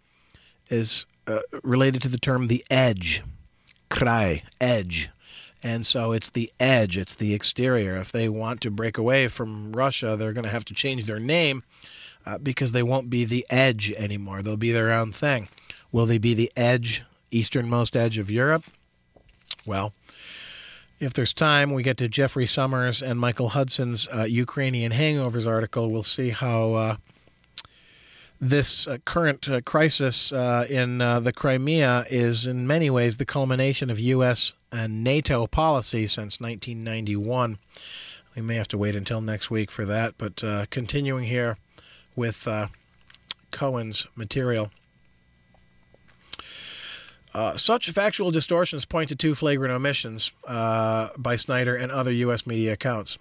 is 0.68 1.06
uh, 1.26 1.40
related 1.62 2.02
to 2.02 2.08
the 2.08 2.18
term 2.18 2.48
the 2.48 2.64
edge, 2.70 3.22
krai, 3.90 4.42
edge. 4.60 5.10
And 5.62 5.86
so 5.86 6.12
it's 6.12 6.30
the 6.30 6.52
edge, 6.60 6.96
it's 6.96 7.14
the 7.14 7.34
exterior. 7.34 7.96
If 7.96 8.12
they 8.12 8.28
want 8.28 8.60
to 8.62 8.70
break 8.70 8.98
away 8.98 9.28
from 9.28 9.72
Russia, 9.72 10.16
they're 10.16 10.32
going 10.32 10.44
to 10.44 10.50
have 10.50 10.64
to 10.66 10.74
change 10.74 11.06
their 11.06 11.18
name 11.18 11.62
uh, 12.24 12.38
because 12.38 12.72
they 12.72 12.82
won't 12.82 13.10
be 13.10 13.24
the 13.24 13.46
edge 13.50 13.92
anymore. 13.92 14.42
They'll 14.42 14.56
be 14.56 14.72
their 14.72 14.92
own 14.92 15.12
thing. 15.12 15.48
Will 15.92 16.06
they 16.06 16.18
be 16.18 16.34
the 16.34 16.52
edge, 16.56 17.02
easternmost 17.30 17.96
edge 17.96 18.18
of 18.18 18.30
Europe? 18.30 18.64
Well, 19.64 19.92
if 20.98 21.12
there's 21.12 21.32
time, 21.32 21.72
we 21.72 21.82
get 21.82 21.98
to 21.98 22.08
Jeffrey 22.08 22.46
Sommers 22.46 23.02
and 23.02 23.20
Michael 23.20 23.50
Hudson's 23.50 24.08
uh, 24.08 24.22
Ukrainian 24.22 24.92
Hangovers 24.92 25.46
article. 25.46 25.90
We'll 25.90 26.02
see 26.02 26.30
how 26.30 26.72
uh, 26.72 26.96
this 28.40 28.86
uh, 28.86 28.98
current 29.04 29.48
uh, 29.48 29.60
crisis 29.60 30.32
uh, 30.32 30.66
in 30.68 31.00
uh, 31.00 31.20
the 31.20 31.32
Crimea 31.32 32.06
is, 32.08 32.46
in 32.46 32.66
many 32.66 32.88
ways, 32.88 33.16
the 33.16 33.26
culmination 33.26 33.90
of 33.90 34.00
U.S. 34.00 34.54
and 34.72 35.04
NATO 35.04 35.46
policy 35.46 36.06
since 36.06 36.40
1991. 36.40 37.58
We 38.34 38.42
may 38.42 38.56
have 38.56 38.68
to 38.68 38.78
wait 38.78 38.96
until 38.96 39.20
next 39.20 39.50
week 39.50 39.70
for 39.70 39.84
that, 39.86 40.14
but 40.18 40.42
continuing 40.70 41.24
here 41.24 41.56
with 42.14 42.46
Cohen's 43.50 44.06
material. 44.14 44.70
Uh, 47.36 47.54
such 47.54 47.90
factual 47.90 48.30
distortions 48.30 48.86
point 48.86 49.10
to 49.10 49.14
two 49.14 49.34
flagrant 49.34 49.70
omissions 49.70 50.32
uh, 50.46 51.10
by 51.18 51.36
Snyder 51.36 51.76
and 51.76 51.92
other 51.92 52.10
U.S. 52.10 52.46
media 52.46 52.72
accounts. 52.72 53.18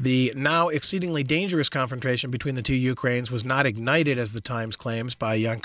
The 0.00 0.32
now 0.34 0.68
exceedingly 0.68 1.24
dangerous 1.24 1.68
confrontation 1.68 2.30
between 2.30 2.54
the 2.54 2.62
two 2.62 2.72
Ukraines 2.72 3.30
was 3.30 3.44
not 3.44 3.66
ignited, 3.66 4.18
as 4.18 4.32
the 4.32 4.40
Times 4.40 4.76
claims, 4.76 5.14
by 5.14 5.34
uh, 5.34 5.56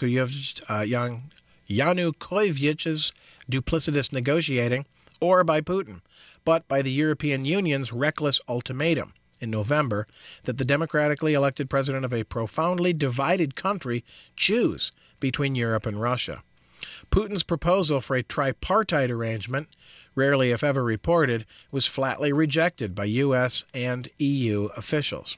Yanukovych's 1.70 3.14
duplicitous 3.50 4.12
negotiating 4.12 4.86
or 5.22 5.46
by 5.46 5.62
Putin, 5.62 6.02
but 6.44 6.68
by 6.68 6.82
the 6.82 6.92
European 6.92 7.46
Union's 7.46 7.94
reckless 7.94 8.42
ultimatum 8.50 9.14
in 9.40 9.50
November 9.50 10.06
that 10.44 10.58
the 10.58 10.66
democratically 10.66 11.34
elected 11.34 11.70
president 11.70 12.04
of 12.04 12.14
a 12.14 12.26
profoundly 12.26 12.92
divided 12.92 13.56
country 13.56 14.04
choose 14.36 14.92
between 15.22 15.56
Europe 15.56 15.86
and 15.86 16.02
Russia. 16.02 16.44
Putin's 17.14 17.44
proposal 17.44 18.02
for 18.02 18.16
a 18.16 18.24
tripartite 18.24 19.12
arrangement, 19.12 19.68
rarely 20.16 20.50
if 20.50 20.64
ever 20.64 20.84
reported, 20.84 21.46
was 21.70 21.86
flatly 21.86 22.34
rejected 22.34 22.96
by 22.96 23.06
U.S. 23.06 23.66
and 23.72 24.10
EU 24.18 24.70
officials. 24.76 25.38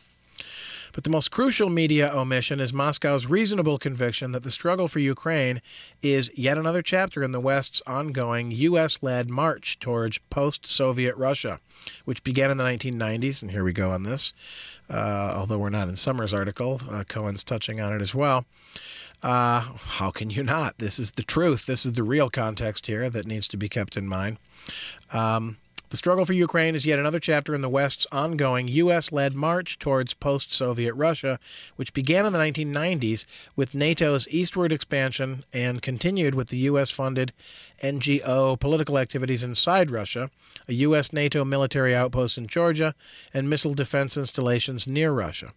But 0.94 1.04
the 1.04 1.10
most 1.10 1.32
crucial 1.32 1.70
media 1.70 2.10
omission 2.16 2.62
is 2.62 2.72
Moscow's 2.72 3.26
reasonable 3.26 3.78
conviction 3.78 4.32
that 4.32 4.44
the 4.44 4.52
struggle 4.52 4.88
for 4.88 5.00
Ukraine 5.00 5.62
is 6.02 6.32
yet 6.34 6.58
another 6.58 6.82
chapter 6.82 7.22
in 7.24 7.34
the 7.34 7.42
West's 7.42 7.82
ongoing 7.86 8.52
U.S. 8.52 9.00
led 9.02 9.30
march 9.30 9.78
towards 9.78 10.20
post 10.30 10.66
Soviet 10.66 11.18
Russia, 11.18 11.60
which 12.06 12.24
began 12.24 12.52
in 12.52 12.56
the 12.58 12.64
1990s. 12.64 13.42
And 13.42 13.52
here 13.52 13.66
we 13.66 13.74
go 13.74 13.92
on 13.92 14.04
this, 14.04 14.32
uh, 14.90 15.34
although 15.36 15.58
we're 15.58 15.70
not 15.70 15.90
in 15.90 15.98
Sommers' 15.98 16.34
article, 16.34 16.80
uh, 16.90 17.04
Cohen's 17.04 17.44
touching 17.44 17.82
on 17.82 17.92
it 17.92 18.02
as 18.02 18.16
well. 18.16 18.46
Uh, 19.26 19.62
how 19.86 20.12
can 20.12 20.30
you 20.30 20.44
not? 20.44 20.78
This 20.78 21.00
is 21.00 21.10
the 21.10 21.24
truth. 21.24 21.66
This 21.66 21.84
is 21.84 21.94
the 21.94 22.04
real 22.04 22.30
context 22.30 22.86
here 22.86 23.10
that 23.10 23.26
needs 23.26 23.48
to 23.48 23.58
be 23.58 23.68
kept 23.68 23.98
in 23.98 24.08
mind. 24.08 24.38
Um, 25.12 25.58
the 25.90 25.98
struggle 25.98 26.26
for 26.26 26.34
Ukraine 26.34 26.76
is 26.76 26.86
yet 26.86 27.00
another 27.00 27.20
chapter 27.20 27.56
in 27.56 27.64
the 27.64 27.70
West's 27.70 28.06
ongoing 28.12 28.68
U.S. 28.68 29.12
led 29.12 29.34
march 29.34 29.80
towards 29.80 30.14
post 30.14 30.54
Soviet 30.54 30.94
Russia, 30.94 31.40
which 31.76 31.92
began 31.92 32.28
in 32.28 32.34
the 32.34 32.40
1990s 32.40 33.26
with 33.56 33.74
NATO's 33.74 34.28
eastward 34.30 34.72
expansion 34.72 35.44
and 35.52 35.82
continued 35.82 36.36
with 36.36 36.50
the 36.50 36.58
U.S. 36.70 36.92
funded 36.92 37.34
NGO 37.82 38.60
political 38.60 39.00
activities 39.00 39.42
inside 39.42 39.90
Russia, 39.90 40.30
a 40.68 40.74
U.S. 40.74 41.12
NATO 41.12 41.44
military 41.44 41.96
outpost 41.96 42.38
in 42.38 42.46
Georgia, 42.46 42.94
and 43.34 43.50
missile 43.50 43.74
defense 43.74 44.18
installations 44.18 44.86
near 44.86 45.12
Russia. 45.12 45.52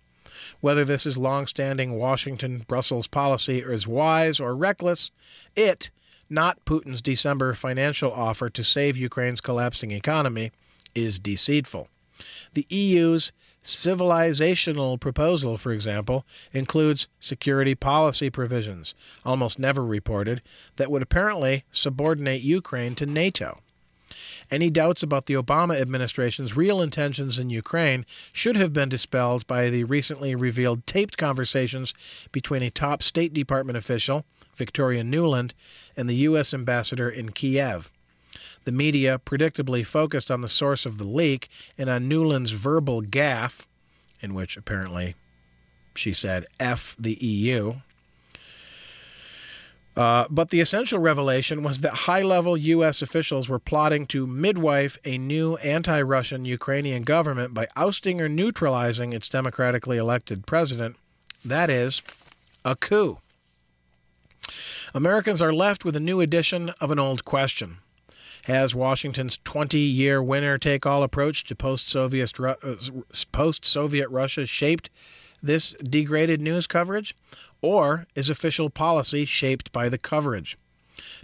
Whether 0.60 0.84
this 0.84 1.06
is 1.06 1.16
long-standing 1.18 1.94
Washington 1.94 2.64
Brussels 2.66 3.06
policy 3.06 3.60
is 3.60 3.86
wise 3.86 4.40
or 4.40 4.54
reckless, 4.54 5.10
it, 5.56 5.90
not 6.30 6.64
Putin's 6.64 7.00
December 7.00 7.54
financial 7.54 8.12
offer 8.12 8.50
to 8.50 8.64
save 8.64 8.96
Ukraine's 8.96 9.40
collapsing 9.40 9.90
economy, 9.90 10.52
is 10.94 11.18
deceitful. 11.18 11.88
The 12.54 12.66
EU's 12.68 13.32
civilizational 13.62 14.98
proposal, 14.98 15.56
for 15.58 15.72
example, 15.72 16.24
includes 16.52 17.08
security 17.20 17.74
policy 17.74 18.30
provisions, 18.30 18.94
almost 19.24 19.58
never 19.58 19.84
reported, 19.84 20.42
that 20.76 20.90
would 20.90 21.02
apparently 21.02 21.64
subordinate 21.70 22.42
Ukraine 22.42 22.94
to 22.96 23.06
NATO. 23.06 23.60
Any 24.50 24.70
doubts 24.70 25.02
about 25.02 25.26
the 25.26 25.34
Obama 25.34 25.80
administration's 25.80 26.56
real 26.56 26.80
intentions 26.80 27.38
in 27.38 27.50
Ukraine 27.50 28.06
should 28.32 28.56
have 28.56 28.72
been 28.72 28.88
dispelled 28.88 29.46
by 29.46 29.70
the 29.70 29.84
recently 29.84 30.34
revealed 30.34 30.86
taped 30.86 31.16
conversations 31.16 31.94
between 32.32 32.62
a 32.62 32.70
top 32.70 33.02
State 33.02 33.32
Department 33.32 33.76
official, 33.76 34.24
Victoria 34.56 35.02
Nuland, 35.02 35.52
and 35.96 36.08
the 36.08 36.16
U.S. 36.16 36.52
ambassador 36.52 37.08
in 37.08 37.30
Kiev. 37.30 37.90
The 38.64 38.72
media 38.72 39.20
predictably 39.24 39.86
focused 39.86 40.30
on 40.30 40.40
the 40.40 40.48
source 40.48 40.84
of 40.84 40.98
the 40.98 41.04
leak 41.04 41.48
and 41.78 41.88
on 41.88 42.08
Nuland's 42.08 42.52
verbal 42.52 43.02
gaffe, 43.02 43.66
in 44.20 44.34
which 44.34 44.56
apparently 44.56 45.14
she 45.94 46.12
said 46.12 46.46
F 46.60 46.94
the 46.98 47.14
EU, 47.14 47.76
Uh, 49.98 50.26
but 50.30 50.50
the 50.50 50.60
essential 50.60 51.00
revelation 51.00 51.64
was 51.64 51.80
that 51.80 51.92
high 51.92 52.22
level 52.22 52.56
U.S. 52.56 53.02
officials 53.02 53.48
were 53.48 53.58
plotting 53.58 54.06
to 54.06 54.28
midwife 54.28 54.96
a 55.04 55.18
new 55.18 55.56
anti 55.56 56.00
Russian 56.00 56.44
Ukrainian 56.44 57.02
government 57.02 57.52
by 57.52 57.66
ousting 57.74 58.20
or 58.20 58.28
neutralizing 58.28 59.12
its 59.12 59.26
democratically 59.26 59.98
elected 59.98 60.46
president. 60.46 60.94
That 61.44 61.68
is, 61.68 62.00
a 62.64 62.76
coup. 62.76 63.18
Americans 64.94 65.42
are 65.42 65.52
left 65.52 65.84
with 65.84 65.96
a 65.96 66.00
new 66.00 66.20
edition 66.20 66.70
of 66.80 66.92
an 66.92 67.00
old 67.00 67.24
question. 67.24 67.78
Has 68.44 68.76
Washington's 68.76 69.40
20 69.42 69.80
year 69.80 70.22
winner 70.22 70.58
take 70.58 70.86
all 70.86 71.02
approach 71.02 71.42
to 71.46 71.56
post 71.56 71.90
Soviet 71.90 72.38
Russia 74.10 74.46
shaped 74.46 74.90
this 75.42 75.74
degraded 75.82 76.40
news 76.40 76.66
coverage? 76.66 77.14
Or 77.60 78.06
is 78.14 78.30
official 78.30 78.70
policy 78.70 79.24
shaped 79.24 79.72
by 79.72 79.88
the 79.88 79.98
coverage? 79.98 80.56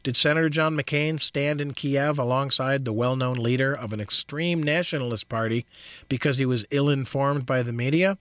Did 0.04 0.16
Senator 0.16 0.48
John 0.48 0.76
McCain 0.76 1.18
stand 1.18 1.60
in 1.60 1.74
Kiev 1.74 2.18
alongside 2.18 2.84
the 2.84 2.92
well 2.92 3.16
known 3.16 3.36
leader 3.36 3.74
of 3.74 3.92
an 3.92 4.00
extreme 4.00 4.62
nationalist 4.62 5.28
party 5.28 5.66
because 6.08 6.38
he 6.38 6.46
was 6.46 6.66
ill 6.70 6.88
informed 6.88 7.46
by 7.46 7.62
the 7.62 7.72
media? 7.72 8.18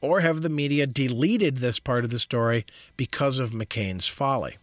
Or 0.00 0.20
have 0.20 0.42
the 0.42 0.48
media 0.48 0.86
deleted 0.86 1.58
this 1.58 1.78
part 1.78 2.04
of 2.04 2.10
the 2.10 2.18
story 2.18 2.66
because 2.96 3.38
of 3.38 3.50
McCain's 3.50 4.06
folly? 4.06 4.58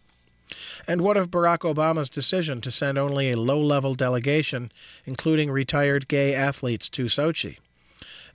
And 0.86 1.00
what 1.00 1.16
of 1.16 1.30
Barack 1.30 1.60
Obama's 1.60 2.08
decision 2.08 2.60
to 2.60 2.70
send 2.70 2.98
only 2.98 3.30
a 3.30 3.36
low 3.36 3.60
level 3.60 3.94
delegation, 3.94 4.70
including 5.04 5.50
retired 5.50 6.08
gay 6.08 6.34
athletes, 6.34 6.88
to 6.90 7.06
Sochi? 7.06 7.56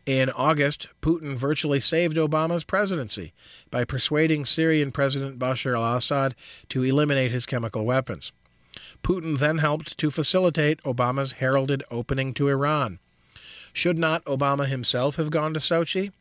In 0.07 0.29
August, 0.29 0.87
Putin 1.01 1.35
virtually 1.35 1.81
saved 1.81 2.15
Obama's 2.15 2.63
presidency 2.63 3.33
by 3.69 3.83
persuading 3.83 4.45
Syrian 4.45 4.89
President 4.89 5.37
Bashar 5.37 5.75
al 5.75 5.97
Assad 5.97 6.33
to 6.69 6.81
eliminate 6.81 7.31
his 7.31 7.45
chemical 7.45 7.83
weapons. 7.83 8.31
Putin 9.03 9.37
then 9.37 9.57
helped 9.57 9.97
to 9.97 10.09
facilitate 10.09 10.81
Obama's 10.83 11.33
heralded 11.33 11.83
opening 11.91 12.33
to 12.35 12.47
Iran. 12.47 12.99
Should 13.73 13.97
not 13.97 14.23
Obama 14.23 14.65
himself 14.65 15.17
have 15.17 15.29
gone 15.29 15.53
to 15.53 15.59
Sochi, 15.59 16.13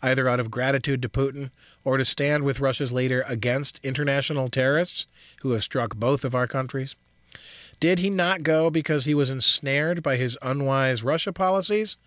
either 0.00 0.26
out 0.26 0.40
of 0.40 0.50
gratitude 0.50 1.02
to 1.02 1.10
Putin 1.10 1.50
or 1.84 1.98
to 1.98 2.04
stand 2.06 2.44
with 2.44 2.60
Russia's 2.60 2.92
leader 2.92 3.26
against 3.28 3.78
international 3.82 4.48
terrorists 4.48 5.06
who 5.42 5.50
have 5.50 5.62
struck 5.62 5.96
both 5.96 6.24
of 6.24 6.34
our 6.34 6.46
countries? 6.46 6.96
Did 7.78 7.98
he 7.98 8.08
not 8.08 8.42
go 8.42 8.70
because 8.70 9.04
he 9.04 9.12
was 9.12 9.28
ensnared 9.28 10.02
by 10.02 10.16
his 10.16 10.38
unwise 10.40 11.02
Russia 11.02 11.30
policies? 11.30 11.98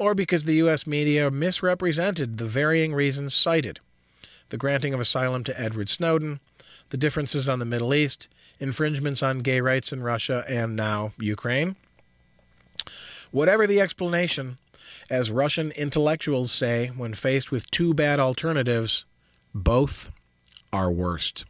Or 0.00 0.14
because 0.14 0.44
the 0.44 0.54
U.S. 0.54 0.86
media 0.86 1.30
misrepresented 1.30 2.38
the 2.38 2.46
varying 2.46 2.94
reasons 2.94 3.34
cited 3.34 3.78
the 4.48 4.56
granting 4.56 4.94
of 4.94 4.98
asylum 4.98 5.44
to 5.44 5.60
Edward 5.60 5.88
Snowden, 5.88 6.40
the 6.88 6.96
differences 6.96 7.48
on 7.48 7.60
the 7.60 7.64
Middle 7.64 7.94
East, 7.94 8.26
infringements 8.58 9.22
on 9.22 9.40
gay 9.40 9.60
rights 9.60 9.92
in 9.92 10.02
Russia, 10.02 10.44
and 10.48 10.74
now 10.74 11.12
Ukraine. 11.20 11.76
Whatever 13.30 13.66
the 13.66 13.80
explanation, 13.80 14.58
as 15.08 15.30
Russian 15.30 15.70
intellectuals 15.72 16.50
say 16.50 16.88
when 16.88 17.14
faced 17.14 17.52
with 17.52 17.70
two 17.70 17.94
bad 17.94 18.18
alternatives, 18.18 19.04
both 19.54 20.10
are 20.72 20.90
worst. 20.90 21.44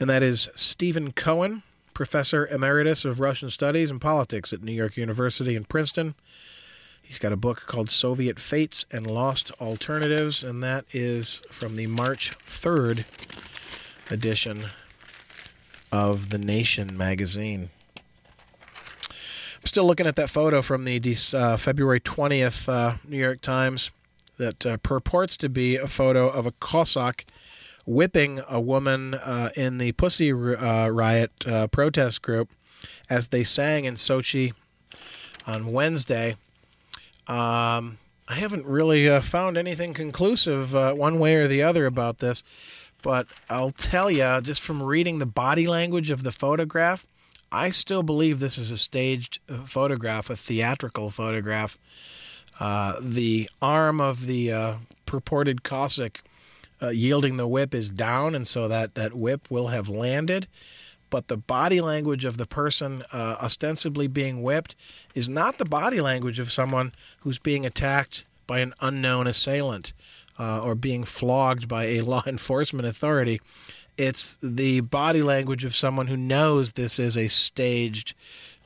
And 0.00 0.10
that 0.10 0.24
is 0.24 0.48
Stephen 0.56 1.12
Cohen, 1.12 1.62
professor 1.94 2.46
emeritus 2.46 3.04
of 3.04 3.20
Russian 3.20 3.50
Studies 3.50 3.90
and 3.90 4.00
Politics 4.00 4.52
at 4.52 4.62
New 4.62 4.72
York 4.72 4.96
University 4.96 5.54
in 5.54 5.64
Princeton, 5.64 6.14
He's 7.12 7.18
got 7.18 7.30
a 7.30 7.36
book 7.36 7.64
called 7.66 7.90
Soviet 7.90 8.40
Fates 8.40 8.86
and 8.90 9.06
Lost 9.06 9.50
Alternatives, 9.60 10.42
and 10.42 10.62
that 10.62 10.86
is 10.94 11.42
from 11.50 11.76
the 11.76 11.86
March 11.86 12.32
3rd 12.48 13.04
edition 14.08 14.64
of 15.92 16.30
The 16.30 16.38
Nation 16.38 16.96
magazine. 16.96 17.68
I'm 19.10 19.66
still 19.66 19.84
looking 19.84 20.06
at 20.06 20.16
that 20.16 20.30
photo 20.30 20.62
from 20.62 20.86
the 20.86 21.16
uh, 21.34 21.58
February 21.58 22.00
20th 22.00 22.66
uh, 22.66 22.96
New 23.06 23.18
York 23.18 23.42
Times 23.42 23.90
that 24.38 24.64
uh, 24.64 24.78
purports 24.78 25.36
to 25.36 25.50
be 25.50 25.76
a 25.76 25.88
photo 25.88 26.30
of 26.30 26.46
a 26.46 26.52
Cossack 26.52 27.26
whipping 27.84 28.40
a 28.48 28.58
woman 28.58 29.12
uh, 29.12 29.50
in 29.54 29.76
the 29.76 29.92
Pussy 29.92 30.32
uh, 30.32 30.88
Riot 30.88 31.30
uh, 31.46 31.66
protest 31.66 32.22
group 32.22 32.48
as 33.10 33.28
they 33.28 33.44
sang 33.44 33.84
in 33.84 33.96
Sochi 33.96 34.54
on 35.46 35.72
Wednesday. 35.72 36.36
Um, 37.28 37.98
I 38.28 38.34
haven't 38.34 38.66
really 38.66 39.08
uh, 39.08 39.20
found 39.20 39.56
anything 39.56 39.94
conclusive 39.94 40.74
uh, 40.74 40.94
one 40.94 41.18
way 41.18 41.36
or 41.36 41.48
the 41.48 41.62
other 41.62 41.86
about 41.86 42.18
this, 42.18 42.42
but 43.02 43.26
I'll 43.50 43.72
tell 43.72 44.10
you, 44.10 44.40
just 44.40 44.60
from 44.60 44.82
reading 44.82 45.18
the 45.18 45.26
body 45.26 45.66
language 45.66 46.10
of 46.10 46.22
the 46.22 46.32
photograph, 46.32 47.06
I 47.50 47.70
still 47.70 48.02
believe 48.02 48.40
this 48.40 48.56
is 48.56 48.70
a 48.70 48.78
staged 48.78 49.40
uh, 49.48 49.64
photograph, 49.66 50.30
a 50.30 50.36
theatrical 50.36 51.10
photograph. 51.10 51.76
Uh, 52.58 52.98
the 53.00 53.50
arm 53.60 54.00
of 54.00 54.26
the 54.26 54.52
uh, 54.52 54.74
purported 55.04 55.62
Cossack 55.62 56.22
uh, 56.80 56.88
yielding 56.88 57.36
the 57.36 57.46
whip 57.46 57.74
is 57.74 57.90
down, 57.90 58.34
and 58.34 58.48
so 58.48 58.68
that, 58.68 58.94
that 58.94 59.14
whip 59.14 59.50
will 59.50 59.68
have 59.68 59.88
landed 59.88 60.48
but 61.10 61.28
the 61.28 61.36
body 61.36 61.82
language 61.82 62.24
of 62.24 62.38
the 62.38 62.46
person 62.46 63.02
ostensibly 63.12 64.06
being 64.06 64.42
whipped 64.42 64.74
is 65.14 65.28
not 65.28 65.58
the 65.58 65.64
body 65.64 66.00
language 66.00 66.38
of 66.38 66.52
someone 66.52 66.92
who's 67.20 67.38
being 67.38 67.66
attacked 67.66 68.24
by 68.46 68.60
an 68.60 68.74
unknown 68.80 69.26
assailant 69.26 69.92
uh, 70.38 70.60
or 70.62 70.74
being 70.74 71.04
flogged 71.04 71.68
by 71.68 71.84
a 71.84 72.00
law 72.02 72.22
enforcement 72.26 72.86
authority. 72.86 73.40
It's 73.98 74.38
the 74.42 74.80
body 74.80 75.22
language 75.22 75.64
of 75.64 75.76
someone 75.76 76.06
who 76.06 76.16
knows 76.16 76.72
this 76.72 76.98
is 76.98 77.16
a 77.16 77.28
staged 77.28 78.14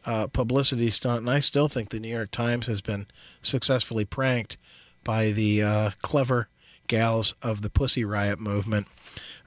uh, 0.04 0.28
publicity 0.28 0.90
stunt. 0.90 1.20
And 1.20 1.30
I 1.30 1.40
still 1.40 1.68
think 1.68 1.90
the 1.90 2.00
New 2.00 2.08
York 2.08 2.30
Times 2.30 2.66
has 2.66 2.80
been 2.80 3.06
successfully 3.42 4.04
pranked 4.04 4.56
by 5.02 5.32
the 5.32 5.62
uh, 5.62 5.90
clever 6.02 6.48
gals 6.86 7.34
of 7.42 7.62
the 7.62 7.70
Pussy 7.70 8.04
Riot 8.04 8.38
movement. 8.38 8.86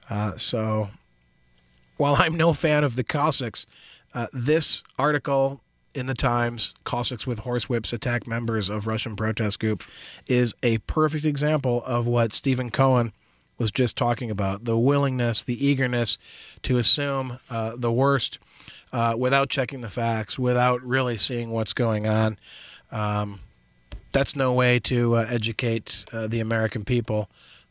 Uh, 0.08 0.36
so 0.36 0.90
while 1.96 2.16
I'm 2.16 2.36
no 2.36 2.52
fan 2.52 2.84
of 2.84 2.96
the 2.96 3.04
Cossacks, 3.04 3.66
uh, 4.14 4.26
this 4.32 4.82
article 4.98 5.60
in 5.94 6.06
the 6.06 6.14
Times, 6.14 6.74
Cossacks 6.84 7.26
with 7.26 7.40
horsewhips 7.40 7.92
attack 7.92 8.26
members 8.26 8.68
of 8.68 8.86
Russian 8.86 9.16
protest 9.16 9.58
group, 9.58 9.84
is 10.26 10.54
a 10.62 10.78
perfect 10.78 11.24
example 11.24 11.82
of 11.84 12.06
what 12.06 12.32
Stephen 12.32 12.70
Cohen 12.70 13.12
was 13.58 13.70
just 13.70 13.96
talking 13.96 14.30
about 14.30 14.64
the 14.64 14.78
willingness, 14.78 15.42
the 15.42 15.66
eagerness 15.66 16.18
to 16.62 16.78
assume 16.78 17.38
uh, 17.50 17.74
the 17.76 17.92
worst 17.92 18.38
uh, 18.92 19.14
without 19.18 19.50
checking 19.50 19.80
the 19.80 19.88
facts, 19.88 20.38
without 20.38 20.82
really 20.82 21.18
seeing 21.18 21.50
what's 21.50 21.74
going 21.74 22.06
on. 22.06 22.38
Um, 22.90 23.40
that's 24.12 24.34
no 24.34 24.52
way 24.52 24.80
to 24.80 25.16
uh, 25.16 25.26
educate 25.28 26.04
uh, 26.12 26.26
the 26.26 26.40
American 26.40 26.84
people 26.84 27.28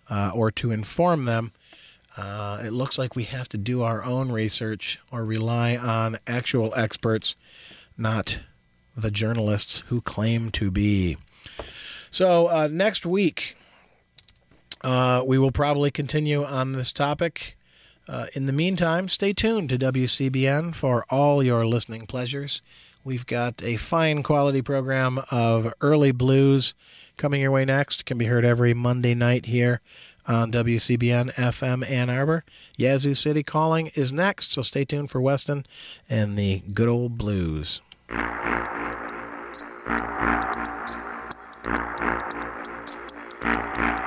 uh, 0.09 0.31
or 0.33 0.51
to 0.51 0.71
inform 0.71 1.25
them 1.25 1.51
uh, 2.19 2.61
it 2.65 2.71
looks 2.71 2.97
like 2.97 3.15
we 3.15 3.23
have 3.23 3.47
to 3.47 3.57
do 3.57 3.81
our 3.81 4.03
own 4.03 4.29
research 4.29 4.99
or 5.09 5.23
rely 5.23 5.77
on 5.77 6.17
actual 6.27 6.73
experts, 6.75 7.37
not 7.99 8.39
the 8.95 9.11
journalists 9.11 9.83
who 9.87 10.01
claim 10.01 10.51
to 10.51 10.71
be. 10.71 11.17
So, 12.11 12.47
uh, 12.47 12.67
next 12.71 13.05
week, 13.05 13.55
uh, 14.81 15.23
we 15.25 15.37
will 15.37 15.51
probably 15.51 15.91
continue 15.91 16.43
on 16.43 16.71
this 16.73 16.91
topic. 16.91 17.55
Uh, 18.07 18.27
in 18.33 18.47
the 18.47 18.53
meantime, 18.53 19.07
stay 19.07 19.33
tuned 19.33 19.69
to 19.69 19.77
WCBN 19.77 20.73
for 20.73 21.05
all 21.09 21.43
your 21.43 21.65
listening 21.65 22.07
pleasures. 22.07 22.61
We've 23.03 23.25
got 23.25 23.61
a 23.63 23.77
fine 23.77 24.23
quality 24.23 24.61
program 24.61 25.21
of 25.29 25.73
early 25.81 26.11
blues 26.11 26.73
coming 27.17 27.41
your 27.41 27.51
way 27.51 27.65
next. 27.65 28.05
Can 28.05 28.17
be 28.17 28.25
heard 28.25 28.45
every 28.45 28.73
Monday 28.73 29.13
night 29.13 29.45
here 29.45 29.81
on 30.27 30.51
WCBN 30.51 31.33
FM 31.33 31.89
Ann 31.89 32.09
Arbor. 32.09 32.43
Yazoo 32.77 33.13
City 33.13 33.43
Calling 33.43 33.87
is 33.95 34.11
next, 34.11 34.53
so 34.53 34.61
stay 34.61 34.85
tuned 34.85 35.09
for 35.09 35.21
Weston 35.21 35.65
and 36.09 36.37
the 36.37 36.61
good 36.73 36.87
old 36.87 37.17
blues. 37.17 37.81
Thank 38.09 38.23
you. 43.77 43.98